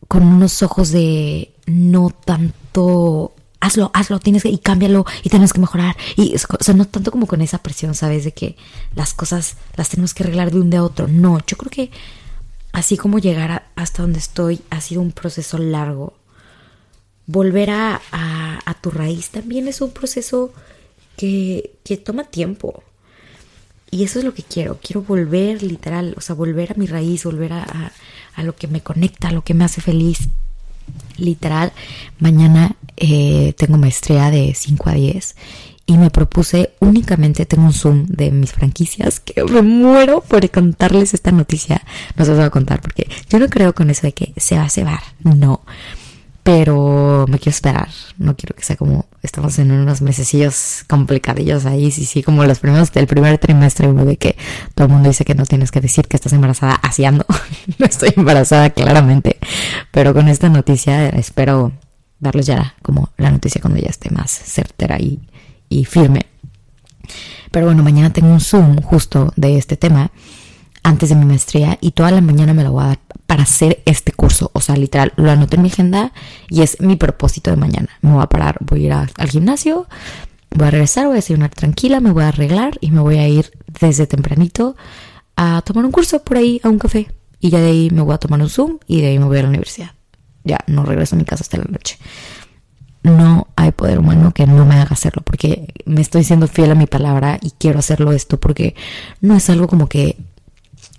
con 0.07 0.23
unos 0.23 0.61
ojos 0.61 0.91
de 0.91 1.55
no 1.65 2.09
tanto 2.09 3.33
hazlo, 3.63 3.91
hazlo, 3.93 4.20
tienes 4.20 4.43
que, 4.43 4.50
y 4.50 4.58
cámbialo, 4.58 5.05
y 5.24 5.29
tienes 5.29 5.53
que 5.53 5.62
mejorar. 5.62 5.96
Y, 6.17 6.36
o 6.36 6.63
sea, 6.63 6.74
no 6.75 6.86
tanto 6.86 7.12
como 7.12 7.27
con 7.27 7.41
esa 7.41 7.60
presión, 7.60 7.96
¿sabes? 7.96 8.25
De 8.25 8.34
que 8.34 8.58
las 8.93 9.13
cosas 9.13 9.55
las 9.77 9.89
tenemos 9.89 10.13
que 10.13 10.24
arreglar 10.24 10.51
de 10.51 10.60
un 10.60 10.70
día 10.70 10.82
a 10.82 10.84
otro. 10.84 11.08
No, 11.08 11.39
yo 11.48 11.58
creo 11.58 11.72
que 11.72 11.91
así 12.74 12.98
como 12.98 13.20
llegar 13.20 13.70
hasta 13.75 14.01
donde 14.01 14.20
estoy 14.20 14.62
ha 14.70 14.82
sido 14.82 15.01
un 15.01 15.13
proceso 15.13 15.58
largo. 15.58 16.13
Volver 17.25 17.70
a, 17.70 18.01
tu 18.82 18.91
raíz 18.91 19.29
también 19.29 19.70
es 19.70 19.79
un 19.79 19.91
proceso 19.91 20.51
que, 21.15 21.72
que, 21.86 21.96
toma 21.96 22.25
tiempo. 22.25 22.84
Y 23.91 24.03
eso 24.03 24.20
es 24.20 24.25
lo 24.25 24.34
que 24.34 24.43
quiero. 24.43 24.77
Quiero 24.84 25.03
volver 25.03 25.63
literal, 25.63 26.15
o 26.17 26.22
sea, 26.22 26.36
volver 26.36 26.74
a 26.74 26.75
mi 26.75 26.86
raíz, 26.86 27.24
volver 27.24 27.53
a, 27.53 27.93
a 28.36 28.43
lo 28.43 28.58
que 28.58 28.67
me 28.67 28.82
conecta, 28.82 29.29
a 29.29 29.32
lo 29.32 29.46
que 29.46 29.53
me 29.53 29.63
hace 29.63 29.79
feliz. 29.79 30.27
Literal, 31.17 31.71
mañana 32.19 32.75
eh, 32.97 33.53
tengo 33.57 33.77
maestría 33.77 34.31
de 34.31 34.53
5 34.55 34.89
a 34.89 34.93
10 34.93 35.35
y 35.85 35.97
me 35.97 36.09
propuse 36.09 36.71
únicamente, 36.79 37.45
tengo 37.45 37.65
un 37.65 37.73
Zoom 37.73 38.05
de 38.07 38.31
mis 38.31 38.53
franquicias 38.53 39.19
que 39.19 39.43
me 39.43 39.61
muero 39.61 40.21
por 40.21 40.49
contarles 40.49 41.13
esta 41.13 41.31
noticia. 41.31 41.81
No 42.15 42.23
se 42.23 42.31
los 42.31 42.39
voy 42.39 42.47
a 42.47 42.51
contar 42.51 42.81
porque 42.81 43.09
yo 43.29 43.39
no 43.39 43.49
creo 43.49 43.73
con 43.73 43.89
eso 43.89 44.07
de 44.07 44.13
que 44.13 44.33
se 44.37 44.55
va 44.55 44.63
a 44.63 44.69
cebar, 44.69 45.01
no. 45.23 45.61
Pero 46.43 47.25
me 47.29 47.39
quiero 47.39 47.51
esperar, 47.51 47.88
no 48.17 48.35
quiero 48.35 48.53
que 48.53 48.63
sea 48.63 48.75
como 48.75 49.05
estamos 49.21 49.57
en 49.59 49.71
unos 49.71 50.01
mesecillos 50.01 50.83
complicadillos 50.89 51.65
ahí, 51.65 51.89
sí, 51.89 52.03
sí, 52.03 52.21
como 52.21 52.43
los 52.43 52.59
primeros 52.59 52.91
del 52.91 53.07
primer 53.07 53.38
trimestre, 53.38 53.88
uno 53.88 54.03
de 54.03 54.17
que 54.17 54.35
todo 54.75 54.88
el 54.88 54.93
mundo 54.93 55.07
dice 55.07 55.23
que 55.23 55.35
no 55.35 55.45
tienes 55.45 55.71
que 55.71 55.79
decir 55.79 56.07
que 56.07 56.17
estás 56.17 56.33
embarazada, 56.33 56.75
haciendo. 56.75 57.25
no 57.79 57.85
estoy 57.85 58.12
embarazada 58.17 58.71
claramente, 58.71 59.38
pero 59.91 60.13
con 60.13 60.27
esta 60.27 60.50
noticia 60.50 61.07
espero 61.09 61.71
darles 62.19 62.45
ya 62.45 62.75
como 62.81 63.09
la 63.17 63.31
noticia 63.31 63.62
cuando 63.62 63.79
ya 63.79 63.89
esté 63.89 64.09
más 64.09 64.31
certera 64.31 64.97
y 65.00 65.21
y 65.73 65.85
firme. 65.85 66.27
Pero 67.51 67.65
bueno, 67.67 67.83
mañana 67.83 68.12
tengo 68.12 68.31
un 68.31 68.39
Zoom 68.39 68.81
justo 68.81 69.33
de 69.35 69.57
este 69.57 69.77
tema 69.77 70.12
antes 70.83 71.09
de 71.09 71.15
mi 71.15 71.25
maestría 71.25 71.77
y 71.81 71.91
toda 71.91 72.12
la 72.12 72.21
mañana 72.21 72.53
me 72.53 72.63
lo 72.63 72.71
voy 72.71 72.83
a 72.83 72.88
dar 72.88 73.00
para 73.33 73.43
hacer 73.45 73.81
este 73.85 74.11
curso. 74.11 74.51
O 74.53 74.61
sea, 74.61 74.75
literal, 74.75 75.11
lo 75.15 75.31
anoté 75.31 75.55
en 75.55 75.63
mi 75.63 75.69
agenda 75.69 76.11
y 76.49 76.61
es 76.61 76.79
mi 76.81 76.97
propósito 76.97 77.49
de 77.49 77.55
mañana. 77.55 77.89
Me 78.01 78.11
voy 78.11 78.21
a 78.21 78.27
parar, 78.27 78.57
voy 78.59 78.83
a 78.83 78.85
ir 78.85 78.93
al 78.93 79.27
gimnasio, 79.27 79.87
voy 80.51 80.67
a 80.67 80.69
regresar, 80.69 81.07
voy 81.07 81.13
a 81.13 81.15
desayunar 81.15 81.49
tranquila, 81.49 81.99
me 81.99 82.11
voy 82.11 82.25
a 82.25 82.27
arreglar 82.27 82.77
y 82.79 82.91
me 82.91 83.01
voy 83.01 83.17
a 83.17 83.27
ir 83.27 83.51
desde 83.81 84.05
tempranito 84.05 84.75
a 85.35 85.63
tomar 85.63 85.83
un 85.83 85.91
curso 85.91 86.23
por 86.23 86.37
ahí 86.37 86.61
a 86.63 86.69
un 86.69 86.77
café 86.77 87.07
y 87.39 87.49
ya 87.49 87.59
de 87.59 87.69
ahí 87.69 87.89
me 87.91 88.03
voy 88.03 88.13
a 88.13 88.19
tomar 88.19 88.39
un 88.39 88.49
Zoom 88.49 88.77
y 88.85 89.01
de 89.01 89.07
ahí 89.07 89.17
me 89.17 89.25
voy 89.25 89.39
a 89.39 89.41
la 89.41 89.49
universidad. 89.49 89.93
Ya, 90.43 90.59
no 90.67 90.85
regreso 90.85 91.15
a 91.15 91.17
mi 91.17 91.25
casa 91.25 91.41
hasta 91.41 91.57
la 91.57 91.63
noche. 91.63 91.97
No 93.01 93.47
hay 93.55 93.71
poder 93.71 93.97
humano 93.97 94.31
que 94.31 94.45
no 94.45 94.63
me 94.63 94.75
haga 94.75 94.91
hacerlo 94.91 95.23
porque 95.25 95.73
me 95.85 96.01
estoy 96.01 96.23
siendo 96.23 96.47
fiel 96.47 96.69
a 96.69 96.75
mi 96.75 96.85
palabra 96.85 97.39
y 97.41 97.49
quiero 97.57 97.79
hacerlo 97.79 98.11
esto 98.11 98.39
porque 98.39 98.75
no 99.21 99.35
es 99.35 99.49
algo 99.49 99.67
como 99.67 99.89
que 99.89 100.17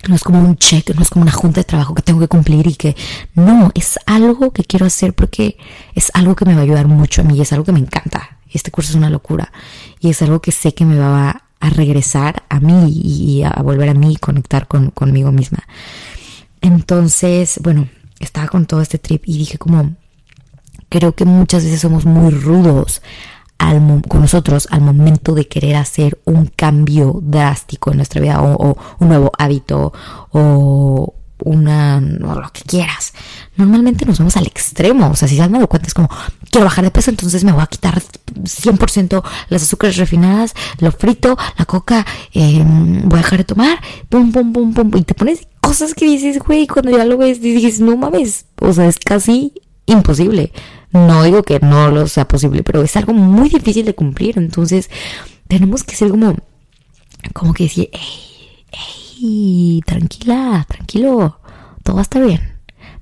no 0.07 0.15
es 0.15 0.23
como 0.23 0.39
un 0.39 0.57
check, 0.57 0.93
no 0.95 1.01
es 1.01 1.09
como 1.09 1.23
una 1.23 1.31
junta 1.31 1.61
de 1.61 1.65
trabajo 1.65 1.95
que 1.95 2.01
tengo 2.01 2.19
que 2.19 2.27
cumplir 2.27 2.67
y 2.67 2.75
que 2.75 2.95
no, 3.33 3.71
es 3.73 3.99
algo 4.05 4.51
que 4.51 4.63
quiero 4.63 4.85
hacer 4.85 5.13
porque 5.13 5.57
es 5.95 6.11
algo 6.13 6.35
que 6.35 6.45
me 6.45 6.53
va 6.53 6.61
a 6.61 6.63
ayudar 6.63 6.87
mucho 6.87 7.21
a 7.21 7.23
mí, 7.23 7.39
es 7.41 7.51
algo 7.53 7.65
que 7.65 7.71
me 7.71 7.79
encanta. 7.79 8.37
Este 8.51 8.71
curso 8.71 8.91
es 8.91 8.95
una 8.95 9.09
locura 9.09 9.51
y 9.99 10.09
es 10.09 10.21
algo 10.21 10.41
que 10.41 10.51
sé 10.51 10.73
que 10.73 10.85
me 10.85 10.97
va 10.97 11.29
a, 11.29 11.41
regresar 11.71 12.43
a 12.49 12.59
mí 12.59 12.91
y, 12.91 13.41
a 13.41 13.59
volver 13.63 13.89
a 13.89 13.95
mí 13.95 14.13
y 14.13 14.17
conectar 14.17 14.67
con, 14.67 14.91
conmigo 14.91 15.31
misma. 15.31 15.63
Entonces, 16.61 17.59
bueno, 17.63 17.89
estaba 18.19 18.47
con 18.47 18.67
todo 18.67 18.81
este 18.81 18.99
trip 18.99 19.23
y 19.25 19.39
dije 19.39 19.57
como, 19.57 19.95
creo 20.89 21.15
que 21.15 21.25
muchas 21.25 21.63
veces 21.63 21.81
somos 21.81 22.05
muy 22.05 22.31
rudos 22.31 23.01
con 24.07 24.21
nosotros 24.21 24.67
al 24.71 24.81
momento 24.81 25.33
de 25.33 25.47
querer 25.47 25.75
hacer 25.77 26.19
un 26.25 26.47
cambio 26.47 27.19
drástico 27.21 27.91
en 27.91 27.97
nuestra 27.97 28.21
vida 28.21 28.41
o, 28.41 28.77
un 28.99 29.07
nuevo 29.07 29.31
hábito 29.37 29.93
o 30.31 31.13
una, 31.39 31.99
lo 31.99 32.49
que 32.53 32.61
quieras. 32.61 33.13
Normalmente 33.57 34.05
nos 34.05 34.19
vamos 34.19 34.37
al 34.37 34.47
extremo, 34.47 35.09
o 35.09 35.15
sea, 35.15 35.27
si 35.27 35.35
se 35.35 35.41
han 35.41 35.51
dado 35.51 35.67
cuenta 35.67 35.87
es 35.87 35.93
como, 35.93 36.09
quiero 36.49 36.65
bajar 36.65 36.83
de 36.83 36.91
peso, 36.91 37.11
entonces 37.11 37.43
me 37.43 37.51
voy 37.51 37.61
a 37.61 37.67
quitar 37.67 38.01
100% 38.01 39.23
las 39.49 39.63
azúcares 39.63 39.97
refinadas, 39.97 40.53
lo 40.79 40.91
frito, 40.91 41.37
la 41.57 41.65
coca, 41.65 42.05
em, 42.33 43.07
voy 43.07 43.19
a 43.19 43.21
dejar 43.21 43.39
de 43.39 43.45
tomar, 43.45 43.79
pum, 44.09 44.31
pum, 44.31 44.53
pum, 44.53 44.73
pum, 44.73 44.91
y 44.95 45.03
te 45.03 45.13
pones 45.13 45.47
cosas 45.59 45.93
que 45.93 46.05
dices, 46.05 46.39
güey, 46.39 46.67
cuando 46.67 46.91
ya 46.91 47.05
lo 47.05 47.17
ves, 47.17 47.41
dices, 47.41 47.79
no 47.79 47.97
mames, 47.97 48.45
o 48.61 48.71
sea, 48.73 48.87
es 48.87 48.97
casi 48.97 49.53
imposible. 49.85 50.51
No 50.95 51.23
digo 51.23 51.43
que 51.43 51.59
no 51.59 51.89
lo 51.89 52.07
sea 52.07 52.27
posible, 52.27 52.63
pero 52.63 52.81
es 52.81 52.95
algo 52.95 53.13
muy 53.13 53.49
difícil 53.49 53.85
de 53.85 53.95
cumplir. 53.95 54.37
Entonces, 54.37 54.89
tenemos 55.47 55.83
que 55.83 55.95
ser 55.95 56.09
como, 56.09 56.35
como 57.33 57.53
que 57.53 57.65
decir, 57.65 57.89
hey, 57.91 58.63
hey, 58.71 59.81
tranquila, 59.85 60.65
tranquilo, 60.67 61.39
todo 61.83 61.95
va 61.95 62.01
a 62.01 62.03
estar 62.03 62.25
bien. 62.25 62.41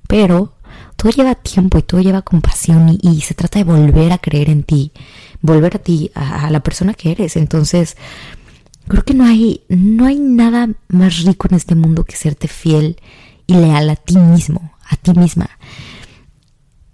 Pero 0.06 0.54
todo 0.96 1.12
lleva 1.12 1.34
tiempo 1.34 1.78
y 1.78 1.82
todo 1.82 2.00
lleva 2.00 2.22
compasión 2.22 2.98
y, 3.00 3.20
se 3.20 3.34
trata 3.34 3.58
de 3.58 3.64
volver 3.64 4.12
a 4.12 4.18
creer 4.18 4.50
en 4.50 4.62
ti, 4.62 4.92
volver 5.40 5.76
a 5.76 5.78
ti, 5.78 6.10
a, 6.14 6.46
a 6.46 6.50
la 6.50 6.60
persona 6.60 6.94
que 6.94 7.12
eres. 7.12 7.36
Entonces, 7.36 7.96
Creo 8.86 9.02
que 9.02 9.14
no 9.14 9.24
hay, 9.24 9.62
no 9.68 10.06
hay 10.06 10.18
nada 10.18 10.68
más 10.88 11.22
rico 11.22 11.48
en 11.48 11.56
este 11.56 11.74
mundo 11.74 12.04
que 12.04 12.16
serte 12.16 12.48
fiel 12.48 12.96
y 13.46 13.54
leal 13.54 13.88
a 13.88 13.96
ti 13.96 14.18
mismo, 14.18 14.72
a 14.88 14.96
ti 14.96 15.12
misma. 15.12 15.48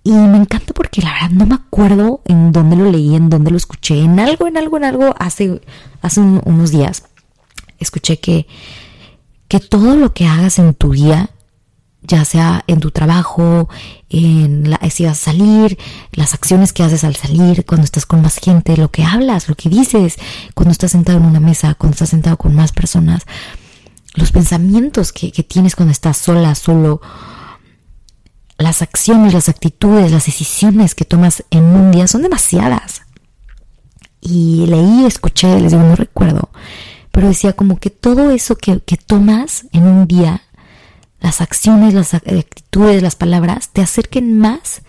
Y 0.02 0.12
me 0.12 0.38
encanta 0.38 0.72
porque 0.72 1.02
la 1.02 1.12
verdad 1.12 1.30
no 1.30 1.46
me 1.46 1.54
acuerdo 1.54 2.22
en 2.24 2.52
dónde 2.52 2.76
lo 2.76 2.90
leí, 2.90 3.14
en 3.14 3.28
dónde 3.28 3.50
lo 3.50 3.56
escuché, 3.56 4.00
en 4.00 4.18
algo, 4.18 4.46
en 4.46 4.56
algo, 4.56 4.76
en 4.78 4.84
algo, 4.84 5.14
hace, 5.18 5.60
hace 6.00 6.20
unos 6.20 6.70
días. 6.70 7.04
Escuché 7.78 8.18
que, 8.18 8.46
que 9.48 9.60
todo 9.60 9.96
lo 9.96 10.14
que 10.14 10.26
hagas 10.26 10.58
en 10.58 10.74
tu 10.74 10.92
día 10.92 11.30
ya 12.02 12.24
sea 12.24 12.64
en 12.66 12.80
tu 12.80 12.90
trabajo, 12.90 13.68
en 14.08 14.70
la, 14.70 14.80
si 14.90 15.04
vas 15.04 15.20
a 15.20 15.32
salir, 15.32 15.78
las 16.12 16.34
acciones 16.34 16.72
que 16.72 16.82
haces 16.82 17.04
al 17.04 17.14
salir, 17.16 17.64
cuando 17.64 17.84
estás 17.84 18.06
con 18.06 18.22
más 18.22 18.36
gente, 18.36 18.76
lo 18.76 18.90
que 18.90 19.04
hablas, 19.04 19.48
lo 19.48 19.54
que 19.54 19.68
dices, 19.68 20.16
cuando 20.54 20.72
estás 20.72 20.92
sentado 20.92 21.18
en 21.18 21.26
una 21.26 21.40
mesa, 21.40 21.74
cuando 21.74 21.94
estás 21.94 22.10
sentado 22.10 22.36
con 22.36 22.54
más 22.54 22.72
personas, 22.72 23.24
los 24.14 24.32
pensamientos 24.32 25.12
que, 25.12 25.30
que 25.30 25.42
tienes 25.42 25.76
cuando 25.76 25.92
estás 25.92 26.16
sola, 26.16 26.54
solo, 26.54 27.00
las 28.60 28.82
acciones, 28.82 29.32
las 29.32 29.48
actitudes, 29.48 30.12
las 30.12 30.26
decisiones 30.26 30.94
que 30.94 31.04
tomas 31.04 31.44
en 31.50 31.64
un 31.64 31.90
día 31.90 32.06
son 32.06 32.22
demasiadas. 32.22 33.02
Y 34.20 34.66
leí, 34.66 35.06
escuché, 35.06 35.58
les 35.60 35.72
digo, 35.72 35.82
no 35.82 35.96
recuerdo, 35.96 36.50
pero 37.10 37.28
decía 37.28 37.54
como 37.54 37.78
que 37.78 37.88
todo 37.88 38.30
eso 38.30 38.56
que, 38.56 38.80
que 38.80 38.98
tomas 38.98 39.66
en 39.72 39.84
un 39.84 40.06
día 40.06 40.42
las 41.20 41.40
acciones, 41.40 41.94
las 41.94 42.12
actitudes, 42.12 43.02
las 43.02 43.16
palabras 43.16 43.70
te 43.70 43.80
acerquen 43.80 44.38
más 44.38 44.82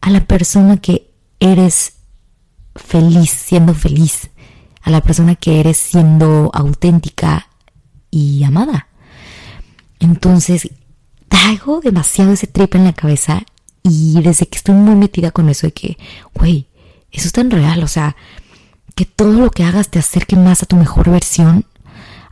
a 0.00 0.10
la 0.10 0.24
persona 0.24 0.78
que 0.78 1.10
eres 1.38 1.94
feliz, 2.74 3.30
siendo 3.30 3.74
feliz, 3.74 4.30
a 4.82 4.90
la 4.90 5.00
persona 5.02 5.36
que 5.36 5.60
eres 5.60 5.76
siendo 5.76 6.50
auténtica 6.52 7.48
y 8.10 8.42
amada. 8.42 8.88
Entonces, 10.00 10.70
traigo 11.28 11.80
demasiado 11.80 12.32
ese 12.32 12.46
trip 12.46 12.74
en 12.74 12.84
la 12.84 12.92
cabeza 12.92 13.42
y 13.82 14.20
desde 14.22 14.46
que 14.46 14.58
estoy 14.58 14.74
muy 14.74 14.94
metida 14.94 15.30
con 15.30 15.48
eso 15.48 15.66
de 15.66 15.72
que, 15.72 15.98
güey, 16.34 16.68
eso 17.10 17.26
es 17.26 17.32
tan 17.32 17.50
real, 17.50 17.82
o 17.82 17.88
sea, 17.88 18.16
que 18.94 19.04
todo 19.04 19.32
lo 19.32 19.50
que 19.50 19.64
hagas 19.64 19.88
te 19.88 19.98
acerque 19.98 20.36
más 20.36 20.62
a 20.62 20.66
tu 20.66 20.76
mejor 20.76 21.10
versión, 21.10 21.64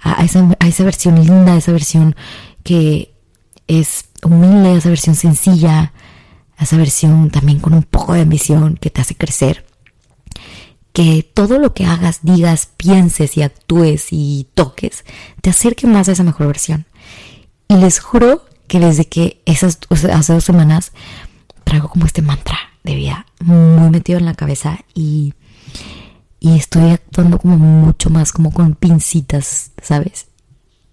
a, 0.00 0.24
esa, 0.24 0.56
a 0.60 0.66
esa 0.66 0.84
versión 0.84 1.16
linda, 1.16 1.54
a 1.54 1.56
esa 1.56 1.72
versión 1.72 2.16
que, 2.62 3.16
es 3.66 4.06
humilde, 4.22 4.76
esa 4.76 4.88
versión 4.88 5.14
sencilla, 5.14 5.92
esa 6.58 6.76
versión 6.76 7.30
también 7.30 7.60
con 7.60 7.74
un 7.74 7.82
poco 7.82 8.14
de 8.14 8.22
ambición 8.22 8.76
que 8.76 8.90
te 8.90 9.00
hace 9.00 9.14
crecer. 9.14 9.66
Que 10.92 11.22
todo 11.22 11.58
lo 11.58 11.74
que 11.74 11.84
hagas, 11.84 12.20
digas, 12.22 12.70
pienses 12.76 13.36
y 13.36 13.42
actúes 13.42 14.08
y 14.10 14.48
toques 14.54 15.04
te 15.42 15.50
acerque 15.50 15.86
más 15.86 16.08
a 16.08 16.12
esa 16.12 16.22
mejor 16.22 16.46
versión. 16.46 16.86
Y 17.68 17.76
les 17.76 18.00
juro 18.00 18.44
que 18.66 18.80
desde 18.80 19.06
que 19.06 19.40
esas 19.44 19.78
hace 19.90 20.32
dos 20.32 20.44
semanas 20.44 20.92
traigo 21.64 21.88
como 21.88 22.06
este 22.06 22.22
mantra 22.22 22.58
de 22.84 22.94
vida 22.94 23.26
muy 23.40 23.90
metido 23.90 24.18
en 24.18 24.24
la 24.24 24.34
cabeza 24.34 24.78
y, 24.94 25.34
y 26.40 26.56
estoy 26.56 26.90
actuando 26.90 27.38
como 27.38 27.58
mucho 27.58 28.10
más 28.10 28.32
como 28.32 28.52
con 28.52 28.74
pincitas, 28.74 29.72
¿sabes? 29.82 30.26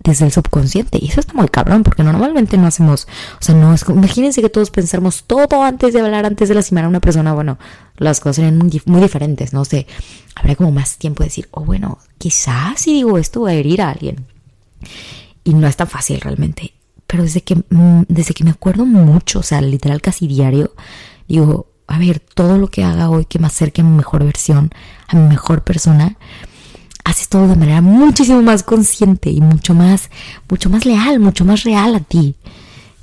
desde 0.04 0.26
el 0.26 0.32
subconsciente. 0.32 1.00
Y 1.02 1.08
eso 1.08 1.20
está 1.20 1.34
muy 1.34 1.48
cabrón, 1.48 1.84
porque 1.84 2.04
normalmente 2.04 2.58
no 2.58 2.68
hacemos, 2.68 3.08
o 3.40 3.44
sea, 3.44 3.56
no 3.56 3.74
es 3.74 3.84
imagínense 3.88 4.42
que 4.42 4.50
todos 4.50 4.70
pensamos 4.70 5.24
todo 5.24 5.64
antes 5.64 5.94
de 5.94 6.02
hablar, 6.02 6.26
antes 6.26 6.50
de 6.50 6.56
lastimar 6.56 6.86
a 6.86 6.90
una 6.90 7.00
persona, 7.00 7.34
bueno, 7.34 7.58
las 7.98 8.20
cosas 8.20 8.38
serían 8.38 8.58
muy, 8.58 9.02
diferentes, 9.02 9.54
no 9.54 9.66
sé, 9.66 9.88
habría 10.36 10.56
como 10.56 10.72
más 10.72 10.98
tiempo 10.98 11.24
de 11.24 11.28
decir, 11.28 11.48
oh, 11.52 11.64
bueno, 11.64 12.00
quizás 12.18 12.82
si 12.82 12.94
digo 12.94 13.18
esto 13.18 13.42
voy 13.42 13.54
a 13.54 13.56
herir 13.56 13.82
a 13.82 13.90
alguien. 13.90 14.26
Y 15.46 15.54
no 15.54 15.68
es 15.68 15.76
tan 15.76 15.88
fácil 15.88 16.22
realmente. 16.22 16.73
Pero 17.14 17.26
desde 17.26 17.42
que, 17.42 17.54
mm, 17.70 18.06
desde 18.08 18.34
que 18.34 18.44
me 18.44 18.50
acuerdo 18.50 18.88
mucho, 18.88 19.38
o 19.38 19.44
sea, 19.44 19.62
literal 19.62 20.02
casi 20.02 20.26
diario, 20.26 20.74
digo, 21.28 21.68
a 21.86 22.00
ver, 22.00 22.20
todo 22.20 22.58
lo 22.58 22.70
que 22.70 22.84
haga 22.84 23.12
hoy 23.12 23.26
que 23.26 23.38
me 23.38 23.46
acerque 23.46 23.82
a 23.82 23.84
mi 23.84 23.96
mejor 23.96 24.24
versión, 24.24 24.72
a 25.08 25.16
mi 25.16 25.28
mejor 25.28 25.64
persona, 25.64 26.18
haces 27.04 27.30
todo 27.30 27.48
de 27.48 27.56
manera 27.56 27.82
muchísimo 27.82 28.42
más 28.42 28.64
consciente 28.64 29.30
y 29.30 29.42
mucho 29.42 29.76
más, 29.76 30.10
mucho 30.50 30.72
más 30.72 30.88
leal, 30.88 31.20
mucho 31.20 31.46
más 31.46 31.66
real 31.66 31.94
a 31.94 32.00
ti. 32.00 32.36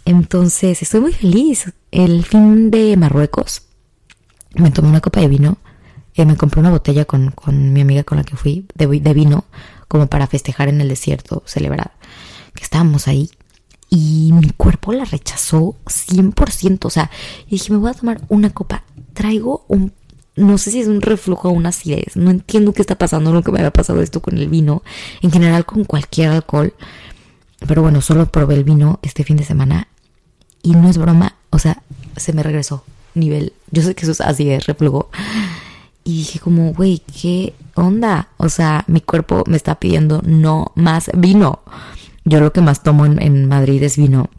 Entonces, 0.04 0.82
estoy 0.82 1.02
muy 1.02 1.12
feliz. 1.12 1.72
El 1.92 2.24
fin 2.24 2.72
de 2.72 2.96
Marruecos, 2.96 3.62
me 4.56 4.72
tomé 4.72 4.88
una 4.88 5.00
copa 5.00 5.20
de 5.20 5.28
vino, 5.28 5.58
eh, 6.16 6.24
me 6.24 6.36
compré 6.36 6.58
una 6.58 6.72
botella 6.72 7.04
con, 7.04 7.30
con, 7.30 7.72
mi 7.72 7.80
amiga 7.82 8.02
con 8.02 8.18
la 8.18 8.24
que 8.24 8.34
fui 8.34 8.66
de, 8.74 8.88
de 8.88 9.14
vino, 9.14 9.44
como 9.86 10.08
para 10.08 10.26
festejar 10.26 10.68
en 10.68 10.80
el 10.80 10.88
desierto, 10.88 11.44
celebrar 11.46 11.92
que 12.54 12.64
estábamos 12.64 13.06
ahí. 13.06 13.30
Y 13.90 14.30
mi 14.32 14.50
cuerpo 14.50 14.92
la 14.92 15.04
rechazó 15.04 15.76
100%. 15.84 16.84
O 16.84 16.90
sea, 16.90 17.10
y 17.46 17.50
dije, 17.52 17.72
me 17.72 17.78
voy 17.78 17.90
a 17.90 17.94
tomar 17.94 18.20
una 18.28 18.50
copa. 18.50 18.84
Traigo 19.12 19.64
un 19.68 19.92
no 20.36 20.58
sé 20.58 20.70
si 20.70 20.80
es 20.80 20.88
un 20.88 21.02
reflujo 21.02 21.48
o 21.48 21.52
una 21.52 21.68
acidez, 21.68 22.16
no 22.16 22.30
entiendo 22.30 22.72
qué 22.72 22.80
está 22.80 22.96
pasando, 22.96 23.32
nunca 23.32 23.52
me 23.52 23.58
había 23.58 23.72
pasado 23.72 24.00
esto 24.00 24.20
con 24.22 24.38
el 24.38 24.48
vino, 24.48 24.82
en 25.20 25.30
general 25.30 25.66
con 25.66 25.84
cualquier 25.84 26.30
alcohol, 26.30 26.72
pero 27.66 27.82
bueno, 27.82 28.00
solo 28.00 28.26
probé 28.26 28.54
el 28.54 28.64
vino 28.64 29.00
este 29.02 29.24
fin 29.24 29.36
de 29.36 29.44
semana 29.44 29.88
y 30.62 30.70
no 30.70 30.88
es 30.88 30.96
broma, 30.96 31.34
o 31.50 31.58
sea, 31.58 31.82
se 32.16 32.32
me 32.32 32.42
regresó 32.42 32.84
nivel, 33.14 33.52
yo 33.70 33.82
sé 33.82 33.94
que 33.94 34.04
eso 34.04 34.12
es 34.12 34.20
acidez, 34.20 34.66
reflujo, 34.66 35.10
y 36.04 36.18
dije 36.18 36.38
como, 36.38 36.72
güey, 36.72 37.02
¿qué 37.20 37.54
onda? 37.74 38.28
O 38.38 38.48
sea, 38.48 38.84
mi 38.86 39.00
cuerpo 39.00 39.44
me 39.46 39.56
está 39.56 39.74
pidiendo 39.74 40.22
no 40.24 40.72
más 40.74 41.10
vino. 41.14 41.60
Yo 42.24 42.40
lo 42.40 42.52
que 42.52 42.60
más 42.60 42.82
tomo 42.82 43.06
en, 43.06 43.48
Madrid 43.48 43.82
es 43.82 43.96
vino. 43.96 44.30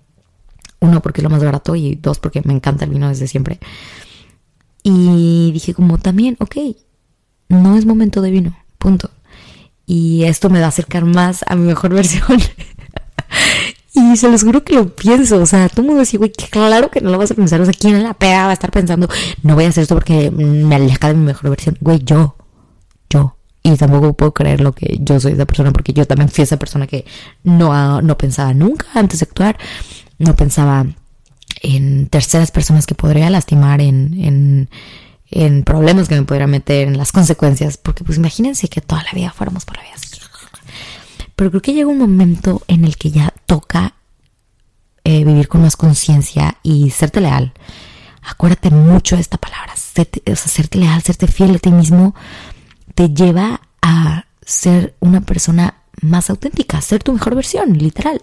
Uno, 0.79 1.01
porque 1.01 1.21
es 1.21 1.23
lo 1.23 1.29
más 1.29 1.43
barato 1.43 1.75
y 1.75 1.95
dos, 1.95 2.19
porque 2.19 2.41
me 2.43 2.53
encanta 2.53 2.85
el 2.85 2.91
vino 2.91 3.07
desde 3.07 3.27
siempre. 3.27 3.59
Y 4.83 5.51
dije 5.51 5.73
como 5.73 5.97
también, 5.97 6.37
ok, 6.39 6.55
no 7.49 7.77
es 7.77 7.85
momento 7.85 8.21
de 8.21 8.31
vino, 8.31 8.57
punto. 8.77 9.11
Y 9.85 10.23
esto 10.23 10.49
me 10.49 10.59
va 10.59 10.67
a 10.67 10.69
acercar 10.69 11.05
más 11.05 11.43
a 11.47 11.55
mi 11.55 11.67
mejor 11.67 11.93
versión. 11.93 12.39
y 13.93 14.17
se 14.17 14.29
los 14.29 14.43
juro 14.43 14.63
que 14.63 14.73
lo 14.73 14.95
pienso. 14.95 15.39
O 15.41 15.45
sea, 15.45 15.69
todo 15.69 15.81
el 15.81 15.87
mundo 15.87 16.01
dice, 16.01 16.17
güey, 16.17 16.31
claro 16.31 16.89
que 16.89 17.01
no 17.01 17.11
lo 17.11 17.17
vas 17.17 17.31
a 17.31 17.35
pensar. 17.35 17.61
O 17.61 17.65
sea, 17.65 17.73
¿quién 17.73 17.95
en 17.95 18.03
la 18.03 18.13
pega 18.13 18.45
va 18.45 18.51
a 18.51 18.53
estar 18.53 18.71
pensando, 18.71 19.07
no 19.43 19.55
voy 19.55 19.65
a 19.65 19.69
hacer 19.69 19.83
esto 19.83 19.95
porque 19.95 20.31
me 20.31 20.75
aleja 20.75 21.09
de 21.09 21.13
mi 21.13 21.25
mejor 21.25 21.49
versión? 21.49 21.77
Güey, 21.79 21.99
yo. 22.03 22.35
Y 23.63 23.75
tampoco 23.77 24.13
puedo 24.13 24.33
creer 24.33 24.61
lo 24.61 24.71
que 24.71 24.97
yo 25.01 25.19
soy 25.19 25.33
esa 25.33 25.45
persona 25.45 25.71
porque 25.71 25.93
yo 25.93 26.05
también 26.07 26.29
fui 26.29 26.43
esa 26.43 26.57
persona 26.57 26.87
que 26.87 27.05
no, 27.43 28.01
no 28.01 28.17
pensaba 28.17 28.53
nunca 28.53 28.87
antes 28.95 29.19
de 29.19 29.25
actuar 29.25 29.57
no 30.21 30.35
pensaba 30.35 30.85
en 31.61 32.07
terceras 32.07 32.51
personas 32.51 32.85
que 32.85 32.95
podría 32.95 33.29
lastimar, 33.29 33.81
en, 33.81 34.69
en, 35.29 35.63
problemas 35.63 36.07
que 36.07 36.15
me 36.15 36.23
podría 36.23 36.47
meter, 36.47 36.87
en 36.87 36.97
las 36.97 37.11
consecuencias, 37.11 37.77
porque 37.77 38.03
pues 38.03 38.17
imagínense 38.17 38.67
que 38.67 38.81
toda 38.81 39.03
la 39.03 39.11
vida 39.13 39.31
fuéramos 39.31 39.65
por 39.65 39.77
la 39.77 39.83
vida 39.83 39.95
Pero 41.35 41.49
creo 41.49 41.61
que 41.61 41.73
llega 41.73 41.89
un 41.89 41.97
momento 41.97 42.61
en 42.67 42.85
el 42.85 42.97
que 42.97 43.11
ya 43.11 43.33
toca 43.45 43.95
eh, 45.03 45.23
vivir 45.23 45.47
con 45.47 45.61
más 45.61 45.75
conciencia 45.75 46.57
y 46.61 46.91
serte 46.91 47.21
leal. 47.21 47.53
Acuérdate 48.21 48.69
mucho 48.69 49.15
de 49.15 49.21
esta 49.21 49.37
palabra, 49.37 49.75
serte, 49.75 50.21
serte 50.35 50.77
leal, 50.77 51.01
serte 51.01 51.25
fiel 51.25 51.55
a 51.55 51.59
ti 51.59 51.71
mismo, 51.71 52.13
te 53.01 53.09
lleva 53.09 53.61
a 53.81 54.25
ser 54.45 54.93
una 54.99 55.21
persona 55.21 55.73
más 56.01 56.29
auténtica, 56.29 56.81
ser 56.81 57.01
tu 57.01 57.13
mejor 57.13 57.33
versión, 57.33 57.75
literal. 57.75 58.21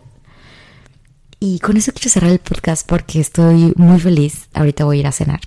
Y 1.41 1.59
con 1.59 1.77
eso 1.77 1.91
quiero 1.93 2.11
cerrar 2.11 2.31
el 2.31 2.39
podcast 2.39 2.87
porque 2.87 3.19
estoy 3.19 3.73
muy 3.75 3.99
feliz. 3.99 4.49
Ahorita 4.55 4.85
voy 4.85 4.99
a 4.99 5.01
ir 5.01 5.07
a 5.09 5.13
cenar 5.13 5.41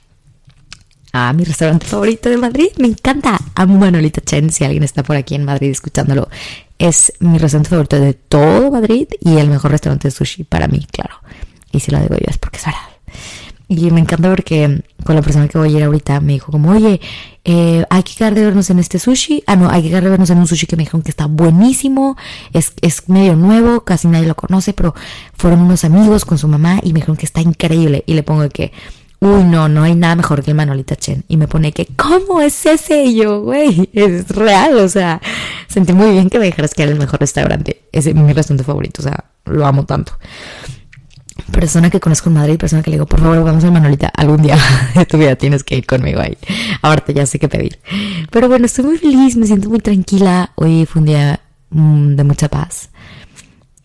a 1.14 1.32
mi 1.32 1.46
restaurante 1.46 1.86
favorito 1.86 2.30
de 2.30 2.36
Madrid. 2.36 2.68
Me 2.78 2.90
encanta. 2.90 3.40
Amo 3.56 3.78
Manolita 3.78 4.20
Chen. 4.20 4.52
Si 4.52 4.66
alguien 4.66 4.84
está 4.84 5.02
por 5.02 5.16
aquí 5.16 5.36
en 5.36 5.46
Madrid 5.46 5.70
escuchándolo, 5.70 6.28
es 6.78 7.14
mi 7.22 7.38
restaurante 7.38 7.70
favorito 7.70 8.02
de 8.02 8.14
todo 8.14 8.70
Madrid 8.70 9.08
y 9.22 9.38
el 9.38 9.50
mejor 9.50 9.72
restaurante 9.72 10.10
de 10.10 10.12
sushi 10.12 10.44
para 10.44 10.68
mí, 10.68 10.86
claro. 10.92 11.16
Y 11.72 11.80
si 11.80 11.90
lo 11.92 12.02
digo 12.02 12.16
yo 12.16 12.26
es 12.28 12.38
porque 12.38 12.58
es 12.58 12.66
verdad. 12.66 12.91
Y 13.72 13.90
me 13.90 14.02
encanta 14.02 14.30
porque 14.30 14.84
con 15.06 15.16
la 15.16 15.22
persona 15.22 15.48
que 15.48 15.58
voy 15.58 15.74
a 15.74 15.78
ir 15.78 15.84
ahorita 15.86 16.20
me 16.20 16.34
dijo 16.34 16.52
como, 16.52 16.72
oye, 16.72 17.00
eh, 17.46 17.86
hay 17.90 18.04
que 18.04 18.14
quedar 18.16 18.36
de 18.36 18.44
vernos 18.44 18.70
en 18.70 18.80
este 18.80 19.00
sushi. 19.00 19.46
Ah, 19.48 19.56
no, 19.56 19.70
hay 19.70 19.84
que 19.84 19.88
quedar 19.88 20.04
de 20.04 20.10
vernos 20.10 20.30
en 20.30 20.40
un 20.40 20.46
sushi 20.46 20.68
que 20.68 20.76
me 20.76 20.84
dijeron 20.84 21.04
que 21.04 21.10
está 21.10 21.28
buenísimo. 21.28 22.18
Es, 22.52 22.74
es 22.82 23.08
medio 23.08 23.38
nuevo, 23.38 23.86
casi 23.86 24.10
nadie 24.10 24.28
lo 24.28 24.36
conoce, 24.36 24.74
pero 24.74 24.94
fueron 25.36 25.62
unos 25.62 25.86
amigos 25.86 26.26
con 26.26 26.38
su 26.38 26.50
mamá 26.50 26.82
y 26.84 26.92
me 26.92 26.96
dijeron 27.00 27.16
que 27.16 27.26
está 27.26 27.40
increíble. 27.40 28.04
Y 28.08 28.14
le 28.16 28.24
pongo 28.24 28.50
que, 28.50 28.74
uy, 29.22 29.46
no, 29.46 29.70
no 29.70 29.84
hay 29.84 29.96
nada 29.96 30.18
mejor 30.18 30.44
que 30.44 30.52
el 30.52 30.58
Manolita 30.58 30.98
Chen. 30.98 31.24
Y 31.30 31.38
me 31.38 31.48
pone 31.48 31.72
que, 31.72 31.86
¿cómo 31.96 32.42
es 32.42 32.66
ese? 32.66 33.06
Y 33.06 33.16
yo, 33.16 33.42
güey, 33.42 33.90
es 33.94 34.28
real. 34.32 34.80
O 34.80 34.90
sea, 34.90 35.22
sentí 35.70 35.94
muy 35.94 36.12
bien 36.12 36.30
que 36.30 36.40
me 36.40 36.46
dijeras 36.48 36.74
que 36.74 36.84
era 36.84 36.92
el 36.92 37.00
mejor 37.00 37.22
restaurante. 37.22 37.84
Es 37.94 38.14
mi 38.14 38.34
restaurante 38.34 38.66
favorito, 38.66 39.02
o 39.02 39.06
sea, 39.06 39.24
lo 39.46 39.66
amo 39.66 39.86
tanto 39.86 40.18
persona 41.52 41.90
que 41.90 42.00
conozco 42.00 42.30
en 42.30 42.36
Madrid, 42.36 42.58
persona 42.58 42.82
que 42.82 42.90
le 42.90 42.96
digo, 42.96 43.06
por 43.06 43.20
favor, 43.20 43.44
vamos 43.44 43.64
a 43.64 43.72
Manolita, 43.72 44.08
algún 44.08 44.42
día 44.42 44.58
de 44.96 45.06
tu 45.06 45.18
vida 45.18 45.36
tienes 45.36 45.64
que 45.64 45.78
ir 45.78 45.86
conmigo 45.86 46.20
ahí. 46.20 46.38
Ahorita 46.82 47.12
ya 47.12 47.26
sé 47.26 47.40
qué 47.40 47.48
pedir. 47.48 47.80
Pero 48.32 48.48
bueno, 48.48 48.66
estoy 48.66 48.86
muy 48.86 48.98
feliz, 48.98 49.36
me 49.38 49.46
siento 49.46 49.70
muy 49.70 49.80
tranquila. 49.80 50.52
Hoy 50.56 50.86
fue 50.86 51.02
un 51.02 51.06
día 51.06 51.42
mm, 51.70 52.16
de 52.16 52.24
mucha 52.24 52.48
paz. 52.48 52.90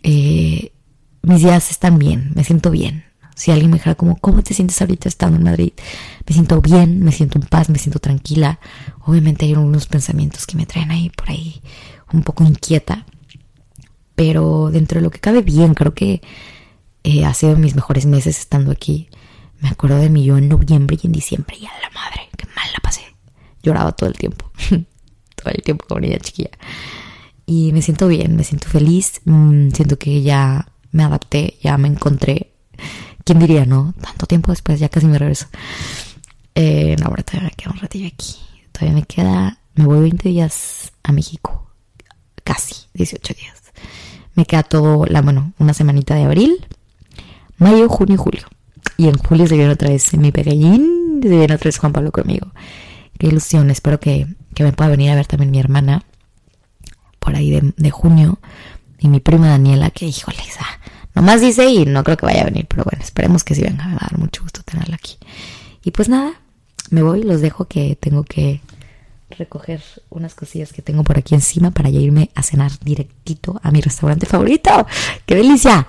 Eh, 0.03 0.73
mis 1.23 1.43
días 1.43 1.71
están 1.71 1.99
bien, 1.99 2.31
me 2.35 2.45
siento 2.45 2.71
bien. 2.71 3.05
Si 3.35 3.51
alguien 3.51 3.71
me 3.71 3.77
dijera 3.77 3.97
como, 3.97 4.17
¿cómo 4.17 4.43
te 4.43 4.55
sientes 4.55 4.81
ahorita 4.81 5.09
estando 5.09 5.37
en 5.37 5.45
Madrid? 5.45 5.73
Me 6.27 6.33
siento 6.33 6.61
bien, 6.63 7.05
me 7.05 7.13
siento 7.13 7.39
en 7.39 7.47
paz, 7.47 7.69
me 7.69 7.79
siento 7.79 7.99
tranquila. 7.99 8.59
Obviamente 9.05 9.45
hay 9.45 9.53
unos 9.53 9.87
pensamientos 9.87 10.47
que 10.47 10.57
me 10.57 10.65
traen 10.65 10.91
ahí 10.91 11.11
por 11.11 11.29
ahí 11.29 11.61
un 12.13 12.23
poco 12.23 12.45
inquieta. 12.45 13.05
Pero 14.15 14.71
dentro 14.73 15.01
de 15.01 15.05
lo 15.05 15.11
que 15.11 15.19
cabe 15.19 15.43
bien, 15.43 15.75
creo 15.75 15.93
que 15.93 16.23
eh, 17.07 17.25
ha 17.25 17.33
sido 17.35 17.57
mis 17.57 17.77
mejores 17.77 18.05
meses 18.05 18.37
estando 18.37 18.73
aquí. 18.73 19.09
Me 19.61 19.69
acuerdo 19.69 19.99
de 19.99 20.11
mí 20.11 20.25
yo 20.25 20.37
en 20.37 20.49
noviembre 20.49 20.99
y 21.01 21.07
en 21.07 21.13
diciembre 21.13 21.57
y 21.57 21.65
a 21.65 21.71
la 21.81 21.91
madre, 21.91 22.29
qué 22.37 22.47
mal 22.47 22.67
la 22.73 22.81
pasé. 22.83 23.03
Lloraba 23.63 23.93
todo 23.93 24.09
el 24.09 24.17
tiempo, 24.17 24.51
todo 25.37 25.51
el 25.55 25.63
tiempo 25.63 25.87
con 25.87 26.03
ella 26.03 26.19
chiquilla. 26.19 26.51
Y 27.47 27.73
me 27.73 27.81
siento 27.81 28.09
bien, 28.09 28.35
me 28.35 28.43
siento 28.43 28.69
feliz, 28.69 29.21
mm, 29.25 29.71
siento 29.71 30.01
que 30.01 30.23
ya 30.23 30.73
me 30.91 31.05
adapté, 31.05 31.59
ya 31.63 31.79
me 31.79 31.87
encontré. 31.87 32.55
¿Quién 33.25 33.39
diría, 33.39 33.67
no? 33.67 33.95
Tanto 34.01 34.27
tiempo 34.27 34.51
después, 34.51 34.81
ya 34.81 34.89
casi 34.89 35.07
me 35.07 35.17
regreso. 35.17 35.47
Eh, 36.57 36.97
no, 36.99 37.07
ahora 37.07 37.23
todavía 37.23 37.51
me 37.51 37.55
queda 37.55 37.71
un 37.71 37.79
ratillo 37.79 38.09
aquí. 38.09 38.35
Todavía 38.73 38.95
me 38.95 39.07
queda, 39.07 39.61
me 39.77 39.85
voy 39.85 40.01
20 40.01 40.29
días 40.29 40.93
a 41.05 41.13
México. 41.13 41.71
Casi, 42.43 42.75
18 42.95 43.33
días. 43.35 43.63
Me 44.35 44.45
queda 44.45 44.65
todo, 44.65 45.07
la, 45.07 45.23
bueno, 45.23 45.53
una 45.59 45.73
semanita 45.73 46.17
de 46.17 46.25
abril 46.25 46.67
mayo, 47.59 47.89
junio 47.89 48.15
y 48.15 48.19
julio. 48.19 48.47
Y 48.97 49.09
en 49.09 49.19
julio 49.19 49.47
se 49.47 49.57
viene 49.57 49.73
otra 49.73 49.91
vez 49.91 50.15
mi 50.15 50.33
pequeñín, 50.33 51.21
se 51.23 51.29
viene 51.29 51.55
otra 51.55 51.69
vez 51.69 51.79
Juan 51.79 51.93
Pablo 51.93 52.13
conmigo. 52.13 52.49
Qué 53.19 53.29
ilusión, 53.29 53.71
espero 53.71 54.01
que, 54.01 54.27
me 54.59 54.73
pueda 54.73 54.91
venir 54.91 55.11
a 55.11 55.15
ver 55.15 55.27
también 55.27 55.51
mi 55.51 55.59
hermana 55.59 56.05
por 57.19 57.35
ahí 57.35 57.61
de, 57.77 57.91
junio. 57.91 58.39
Y 58.99 59.09
mi 59.09 59.21
prima 59.21 59.49
Daniela, 59.49 59.91
que 59.91 60.07
híjole, 60.07 60.39
ah, 60.61 60.79
nomás 61.15 61.41
dice 61.41 61.67
y 61.67 61.85
no 61.85 62.03
creo 62.05 62.17
que 62.17 62.27
vaya 62.27 62.43
a 62.43 62.47
venir, 62.47 62.67
pero 62.67 62.85
bueno, 62.85 63.03
esperemos 63.03 63.45
que 63.45 63.55
sí 63.55 63.63
venga, 63.63 63.85
a 63.85 63.97
dar 63.97 64.19
mucho 64.19 64.43
gusto 64.43 64.63
tenerla 64.63 64.97
aquí. 64.97 65.17
Y 65.83 65.91
pues 65.91 66.09
nada, 66.09 66.33
me 66.91 67.03
voy, 67.03 67.23
los 67.23 67.41
dejo 67.41 67.67
que 67.67 67.97
tengo 67.97 68.25
que 68.25 68.61
recoger 69.31 69.83
unas 70.09 70.35
cosillas 70.35 70.73
que 70.73 70.83
tengo 70.83 71.03
por 71.03 71.19
aquí 71.19 71.35
encima 71.35 71.71
para 71.71 71.91
ya 71.91 72.01
irme 72.01 72.31
a 72.35 72.43
cenar 72.43 72.73
directito 72.81 73.61
a 73.63 73.71
mi 73.71 73.81
restaurante 73.81 74.27
favorito. 74.27 74.87
¡Qué 75.27 75.35
delicia! 75.35 75.87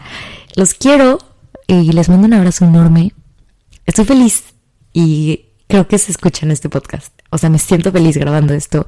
Los 0.55 0.73
quiero, 0.73 1.19
y 1.67 1.91
les 1.91 2.09
mando 2.09 2.27
un 2.27 2.33
abrazo 2.33 2.65
enorme. 2.65 3.13
Estoy 3.85 4.05
feliz 4.05 4.55
y 4.93 5.47
creo 5.67 5.87
que 5.87 5.97
se 5.97 6.11
escucha 6.11 6.45
en 6.45 6.51
este 6.51 6.69
podcast. 6.69 7.13
O 7.29 7.37
sea, 7.37 7.49
me 7.49 7.59
siento 7.59 7.91
feliz 7.91 8.17
grabando 8.17 8.53
esto. 8.53 8.87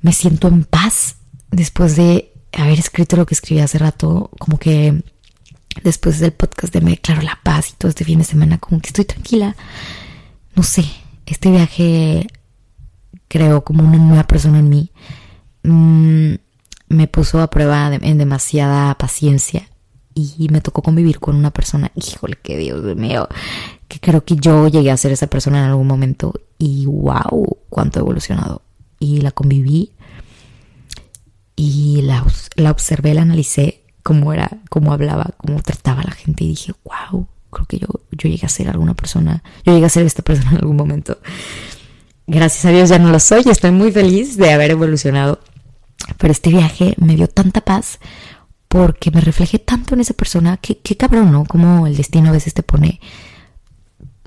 Me 0.00 0.12
siento 0.12 0.48
en 0.48 0.64
paz 0.64 1.16
después 1.50 1.96
de 1.96 2.32
haber 2.52 2.78
escrito 2.78 3.16
lo 3.16 3.26
que 3.26 3.34
escribí 3.34 3.60
hace 3.60 3.78
rato. 3.78 4.30
Como 4.38 4.58
que 4.58 5.04
después 5.82 6.18
del 6.18 6.32
podcast 6.32 6.72
de 6.72 6.80
Me 6.80 6.90
Declaro 6.90 7.22
la 7.22 7.38
Paz 7.42 7.70
y 7.70 7.76
todo 7.76 7.88
este 7.88 8.04
fin 8.04 8.18
de 8.18 8.24
semana, 8.24 8.58
como 8.58 8.80
que 8.80 8.88
estoy 8.88 9.04
tranquila. 9.04 9.56
No 10.56 10.64
sé, 10.64 10.84
este 11.26 11.50
viaje 11.50 12.26
creo 13.28 13.64
como 13.64 13.84
una 13.84 13.98
nueva 13.98 14.26
persona 14.26 14.58
en 14.58 14.68
mí. 14.68 14.90
Mm, 15.62 16.34
me 16.88 17.08
puso 17.08 17.40
a 17.40 17.50
prueba 17.50 17.94
en 17.94 18.18
demasiada 18.18 18.94
paciencia 18.96 19.68
y 20.14 20.48
me 20.50 20.60
tocó 20.60 20.82
convivir 20.82 21.18
con 21.18 21.34
una 21.36 21.50
persona, 21.50 21.90
híjole, 21.94 22.36
que 22.40 22.56
Dios 22.56 22.82
mío, 22.96 23.28
que 23.88 23.98
creo 23.98 24.24
que 24.24 24.36
yo 24.36 24.68
llegué 24.68 24.90
a 24.90 24.96
ser 24.96 25.12
esa 25.12 25.26
persona 25.26 25.58
en 25.58 25.70
algún 25.70 25.86
momento 25.86 26.34
y 26.58 26.86
wow, 26.86 27.58
cuánto 27.68 27.98
he 27.98 28.02
evolucionado. 28.02 28.62
Y 29.00 29.20
la 29.20 29.32
conviví 29.32 29.92
y 31.56 32.02
la, 32.02 32.24
la 32.56 32.70
observé, 32.70 33.14
la 33.14 33.22
analicé, 33.22 33.82
cómo 34.02 34.32
era, 34.32 34.50
cómo 34.70 34.92
hablaba, 34.92 35.34
cómo 35.36 35.60
trataba 35.62 36.02
a 36.02 36.04
la 36.04 36.12
gente 36.12 36.44
y 36.44 36.48
dije, 36.48 36.72
wow, 36.84 37.26
creo 37.50 37.66
que 37.66 37.78
yo, 37.78 37.88
yo 38.12 38.28
llegué 38.28 38.46
a 38.46 38.50
ser 38.50 38.68
alguna 38.68 38.94
persona, 38.94 39.42
yo 39.64 39.72
llegué 39.72 39.86
a 39.86 39.90
ser 39.90 40.06
esta 40.06 40.22
persona 40.22 40.50
en 40.52 40.58
algún 40.58 40.76
momento. 40.76 41.18
Gracias 42.26 42.64
a 42.64 42.70
Dios 42.70 42.88
ya 42.88 42.98
no 42.98 43.10
lo 43.10 43.18
soy, 43.18 43.42
estoy 43.50 43.70
muy 43.70 43.92
feliz 43.92 44.36
de 44.36 44.52
haber 44.52 44.70
evolucionado. 44.70 45.40
Pero 46.18 46.32
este 46.32 46.50
viaje 46.50 46.94
me 46.98 47.16
dio 47.16 47.28
tanta 47.28 47.62
paz 47.62 47.98
porque 48.74 49.12
me 49.12 49.20
reflejé 49.20 49.60
tanto 49.60 49.94
en 49.94 50.00
esa 50.00 50.14
persona, 50.14 50.56
que, 50.56 50.78
qué 50.78 50.96
cabrón, 50.96 51.30
¿no? 51.30 51.44
Como 51.44 51.86
el 51.86 51.96
destino 51.96 52.30
a 52.30 52.32
veces 52.32 52.54
te 52.54 52.64
pone 52.64 52.98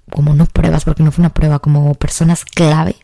como 0.09 0.33
no 0.35 0.45
pruebas, 0.45 0.85
porque 0.85 1.03
no 1.03 1.11
fue 1.11 1.21
una 1.23 1.33
prueba, 1.33 1.59
como 1.59 1.93
personas 1.95 2.45
clave. 2.45 2.95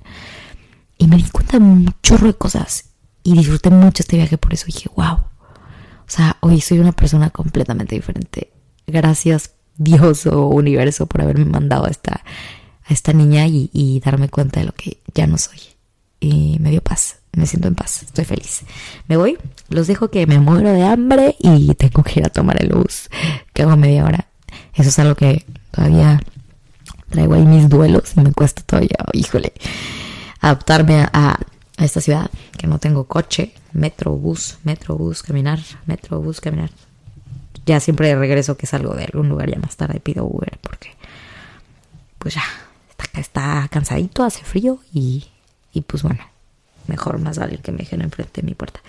Y 0.98 1.08
me 1.08 1.18
di 1.18 1.24
cuenta 1.24 1.60
de 1.60 1.66
un 1.66 1.94
chorro 2.02 2.28
de 2.28 2.36
cosas 2.36 2.86
y 3.24 3.34
disfruté 3.34 3.70
mucho 3.72 4.04
este 4.04 4.16
viaje, 4.16 4.38
por 4.38 4.54
eso 4.54 4.68
dije, 4.68 4.90
wow. 4.96 5.16
O 5.16 6.08
sea, 6.08 6.38
hoy 6.40 6.62
soy 6.62 6.80
una 6.80 6.94
persona 6.94 7.30
completamente 7.30 7.96
diferente. 7.96 8.54
Gracias 8.88 9.52
Dios 9.76 10.26
o 10.28 10.48
universo 10.48 11.08
por 11.08 11.24
haberme 11.24 11.44
mandado 11.44 11.88
a 11.88 11.90
esta, 11.90 12.24
a 12.86 12.94
esta 12.94 13.12
niña 13.12 13.48
y, 13.48 13.70
y 13.74 14.00
darme 14.00 14.30
cuenta 14.30 14.62
de 14.62 14.68
lo 14.68 14.72
que 14.72 15.02
ya 15.14 15.28
no 15.28 15.38
soy. 15.38 15.60
Y 16.22 16.58
me 16.62 16.72
dio 16.72 16.82
paz 16.82 17.18
me 17.34 17.48
siento 17.48 17.68
en 17.68 17.76
paz, 17.76 18.04
estoy 18.04 18.26
feliz. 18.26 18.62
Me 19.08 19.18
voy, 19.18 19.38
los 19.70 19.88
dejo 19.88 20.10
que 20.10 20.28
me 20.28 20.40
muero 20.40 20.72
de 20.72 20.84
hambre 20.84 21.36
y 21.40 21.74
tengo 21.76 22.04
que 22.04 22.20
ir 22.20 22.26
a 22.26 22.30
tomar 22.30 22.62
el 22.62 22.70
bus, 22.70 23.10
que 23.54 23.64
hago 23.64 23.76
media 23.76 24.06
hora. 24.06 24.28
Eso 24.76 24.90
es 24.90 25.00
algo 25.00 25.16
que 25.16 25.46
todavía 25.72 26.22
traigo 27.10 27.34
ahí 27.34 27.46
mis 27.46 27.70
duelos 27.70 28.14
y 28.16 28.22
me 28.22 28.32
cuesta 28.32 28.62
todavía, 28.64 28.98
híjole, 29.14 29.54
adaptarme 30.42 31.02
a, 31.12 31.40
a 31.78 31.86
esta 31.86 32.02
ciudad, 32.02 32.30
que 32.58 32.68
no 32.68 32.80
tengo 32.80 33.06
coche, 33.06 33.54
metro, 33.72 34.12
bus, 34.12 34.58
metro, 34.64 34.96
bus, 34.96 35.24
caminar, 35.24 35.60
metro, 35.86 36.22
bus, 36.22 36.40
caminar. 36.40 36.70
Ya 37.66 37.80
siempre 37.80 38.16
regreso 38.16 38.58
que 38.58 38.68
salgo 38.68 38.94
de 38.94 39.06
algún 39.06 39.30
lugar 39.30 39.50
ya 39.50 39.58
más 39.58 39.78
tarde 39.78 40.00
pido 40.00 40.26
Uber 40.26 40.60
porque 40.62 40.92
pues 42.20 42.36
ya 42.36 42.44
está, 42.90 43.20
está 43.20 43.68
cansadito, 43.72 44.24
hace 44.24 44.44
frío 44.44 44.80
y, 44.94 45.26
y 45.72 45.82
pues 45.82 46.04
bueno, 46.04 46.20
mejor 46.88 47.20
más 47.20 47.38
vale 47.38 47.58
que 47.58 47.72
me 47.72 47.80
dejen 47.80 48.02
enfrente 48.02 48.42
de 48.42 48.48
mi 48.48 48.54
puerta. 48.54 48.80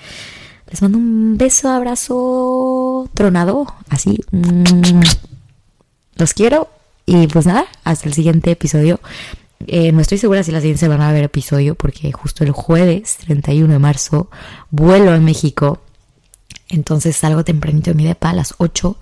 Les 0.71 0.81
mando 0.83 0.99
un 0.99 1.37
beso, 1.37 1.69
abrazo 1.71 3.09
tronado, 3.15 3.67
así. 3.89 4.19
Los 6.17 6.33
quiero 6.33 6.69
y 7.07 7.27
pues 7.27 7.47
nada, 7.47 7.67
hasta 7.85 8.09
el 8.09 8.15
siguiente 8.15 8.51
episodio. 8.51 9.01
Eh, 9.67 9.93
no 9.93 10.01
estoy 10.01 10.19
segura 10.19 10.43
si 10.43 10.53
la 10.53 10.61
siguiente 10.61 10.89
van 10.89 11.01
a 11.01 11.13
ver 11.13 11.25
episodio 11.25 11.75
porque 11.75 12.13
justo 12.13 12.45
el 12.45 12.51
jueves 12.51 13.17
31 13.19 13.73
de 13.73 13.79
marzo 13.79 14.31
vuelo 14.71 15.13
a 15.13 15.19
México. 15.19 15.81
Entonces 16.69 17.17
salgo 17.17 17.45
tempranito 17.45 17.91
de 17.91 17.95
mi 17.95 18.07
depa 18.07 18.31
a 18.31 18.35
las 18.35 18.55
8 18.59 18.97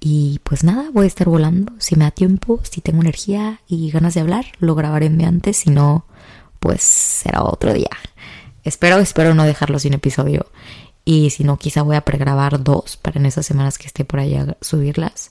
Y 0.00 0.40
pues 0.44 0.62
nada, 0.62 0.90
voy 0.92 1.04
a 1.04 1.08
estar 1.08 1.28
volando. 1.28 1.72
Si 1.78 1.96
me 1.96 2.04
da 2.04 2.10
tiempo, 2.10 2.60
si 2.62 2.80
tengo 2.80 3.00
energía 3.00 3.60
y 3.66 3.90
ganas 3.90 4.14
de 4.14 4.20
hablar, 4.20 4.46
lo 4.58 4.74
grabaré 4.74 5.06
en 5.06 5.24
antes. 5.24 5.56
Si 5.56 5.70
no, 5.70 6.04
pues 6.66 6.82
será 6.82 7.44
otro 7.44 7.72
día. 7.72 7.90
Espero, 8.64 8.98
espero 8.98 9.34
no 9.34 9.44
dejarlo 9.44 9.78
sin 9.78 9.94
episodio. 9.94 10.46
Y 11.04 11.30
si 11.30 11.44
no, 11.44 11.58
quizá 11.58 11.82
voy 11.82 11.94
a 11.94 12.00
pregrabar 12.00 12.60
dos 12.60 12.96
para 12.96 13.20
en 13.20 13.26
esas 13.26 13.46
semanas 13.46 13.78
que 13.78 13.86
esté 13.86 14.04
por 14.04 14.18
allá 14.18 14.56
subirlas. 14.60 15.30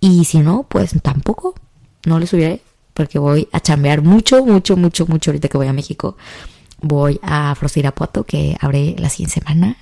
Y 0.00 0.24
si 0.24 0.38
no, 0.38 0.62
pues 0.66 0.94
tampoco. 1.02 1.54
No 2.06 2.18
le 2.18 2.26
subiré 2.26 2.62
porque 2.94 3.18
voy 3.18 3.50
a 3.52 3.60
chambear 3.60 4.00
mucho, 4.00 4.46
mucho, 4.46 4.78
mucho, 4.78 5.06
mucho 5.06 5.30
ahorita 5.30 5.48
que 5.48 5.58
voy 5.58 5.66
a 5.66 5.74
México. 5.74 6.16
Voy 6.80 7.20
a 7.22 7.54
Frosirapuato, 7.54 8.24
que 8.24 8.56
abre 8.58 8.96
la 8.98 9.10
siguiente 9.10 9.40
semana. 9.40 9.76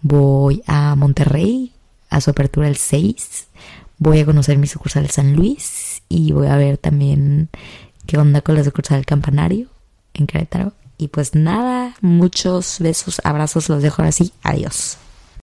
Voy 0.00 0.62
a 0.66 0.94
Monterrey, 0.94 1.74
a 2.08 2.22
su 2.22 2.30
apertura 2.30 2.68
el 2.68 2.76
6. 2.76 3.48
Voy 3.98 4.20
a 4.20 4.24
conocer 4.24 4.56
mi 4.56 4.66
sucursal 4.66 5.10
San 5.10 5.36
Luis 5.36 6.00
y 6.08 6.32
voy 6.32 6.46
a 6.46 6.56
ver 6.56 6.78
también 6.78 7.50
qué 8.06 8.16
onda 8.16 8.40
con 8.40 8.54
la 8.54 8.64
sucursal 8.64 8.96
del 8.96 9.04
Campanario 9.04 9.68
en 10.14 10.26
Querétaro. 10.26 10.72
Y 10.98 11.08
pues 11.08 11.34
nada, 11.34 11.94
muchos 12.02 12.76
besos, 12.78 13.20
abrazos, 13.24 13.68
los 13.68 13.82
dejo 13.82 14.02
así. 14.02 14.32
Adiós. 14.42 14.98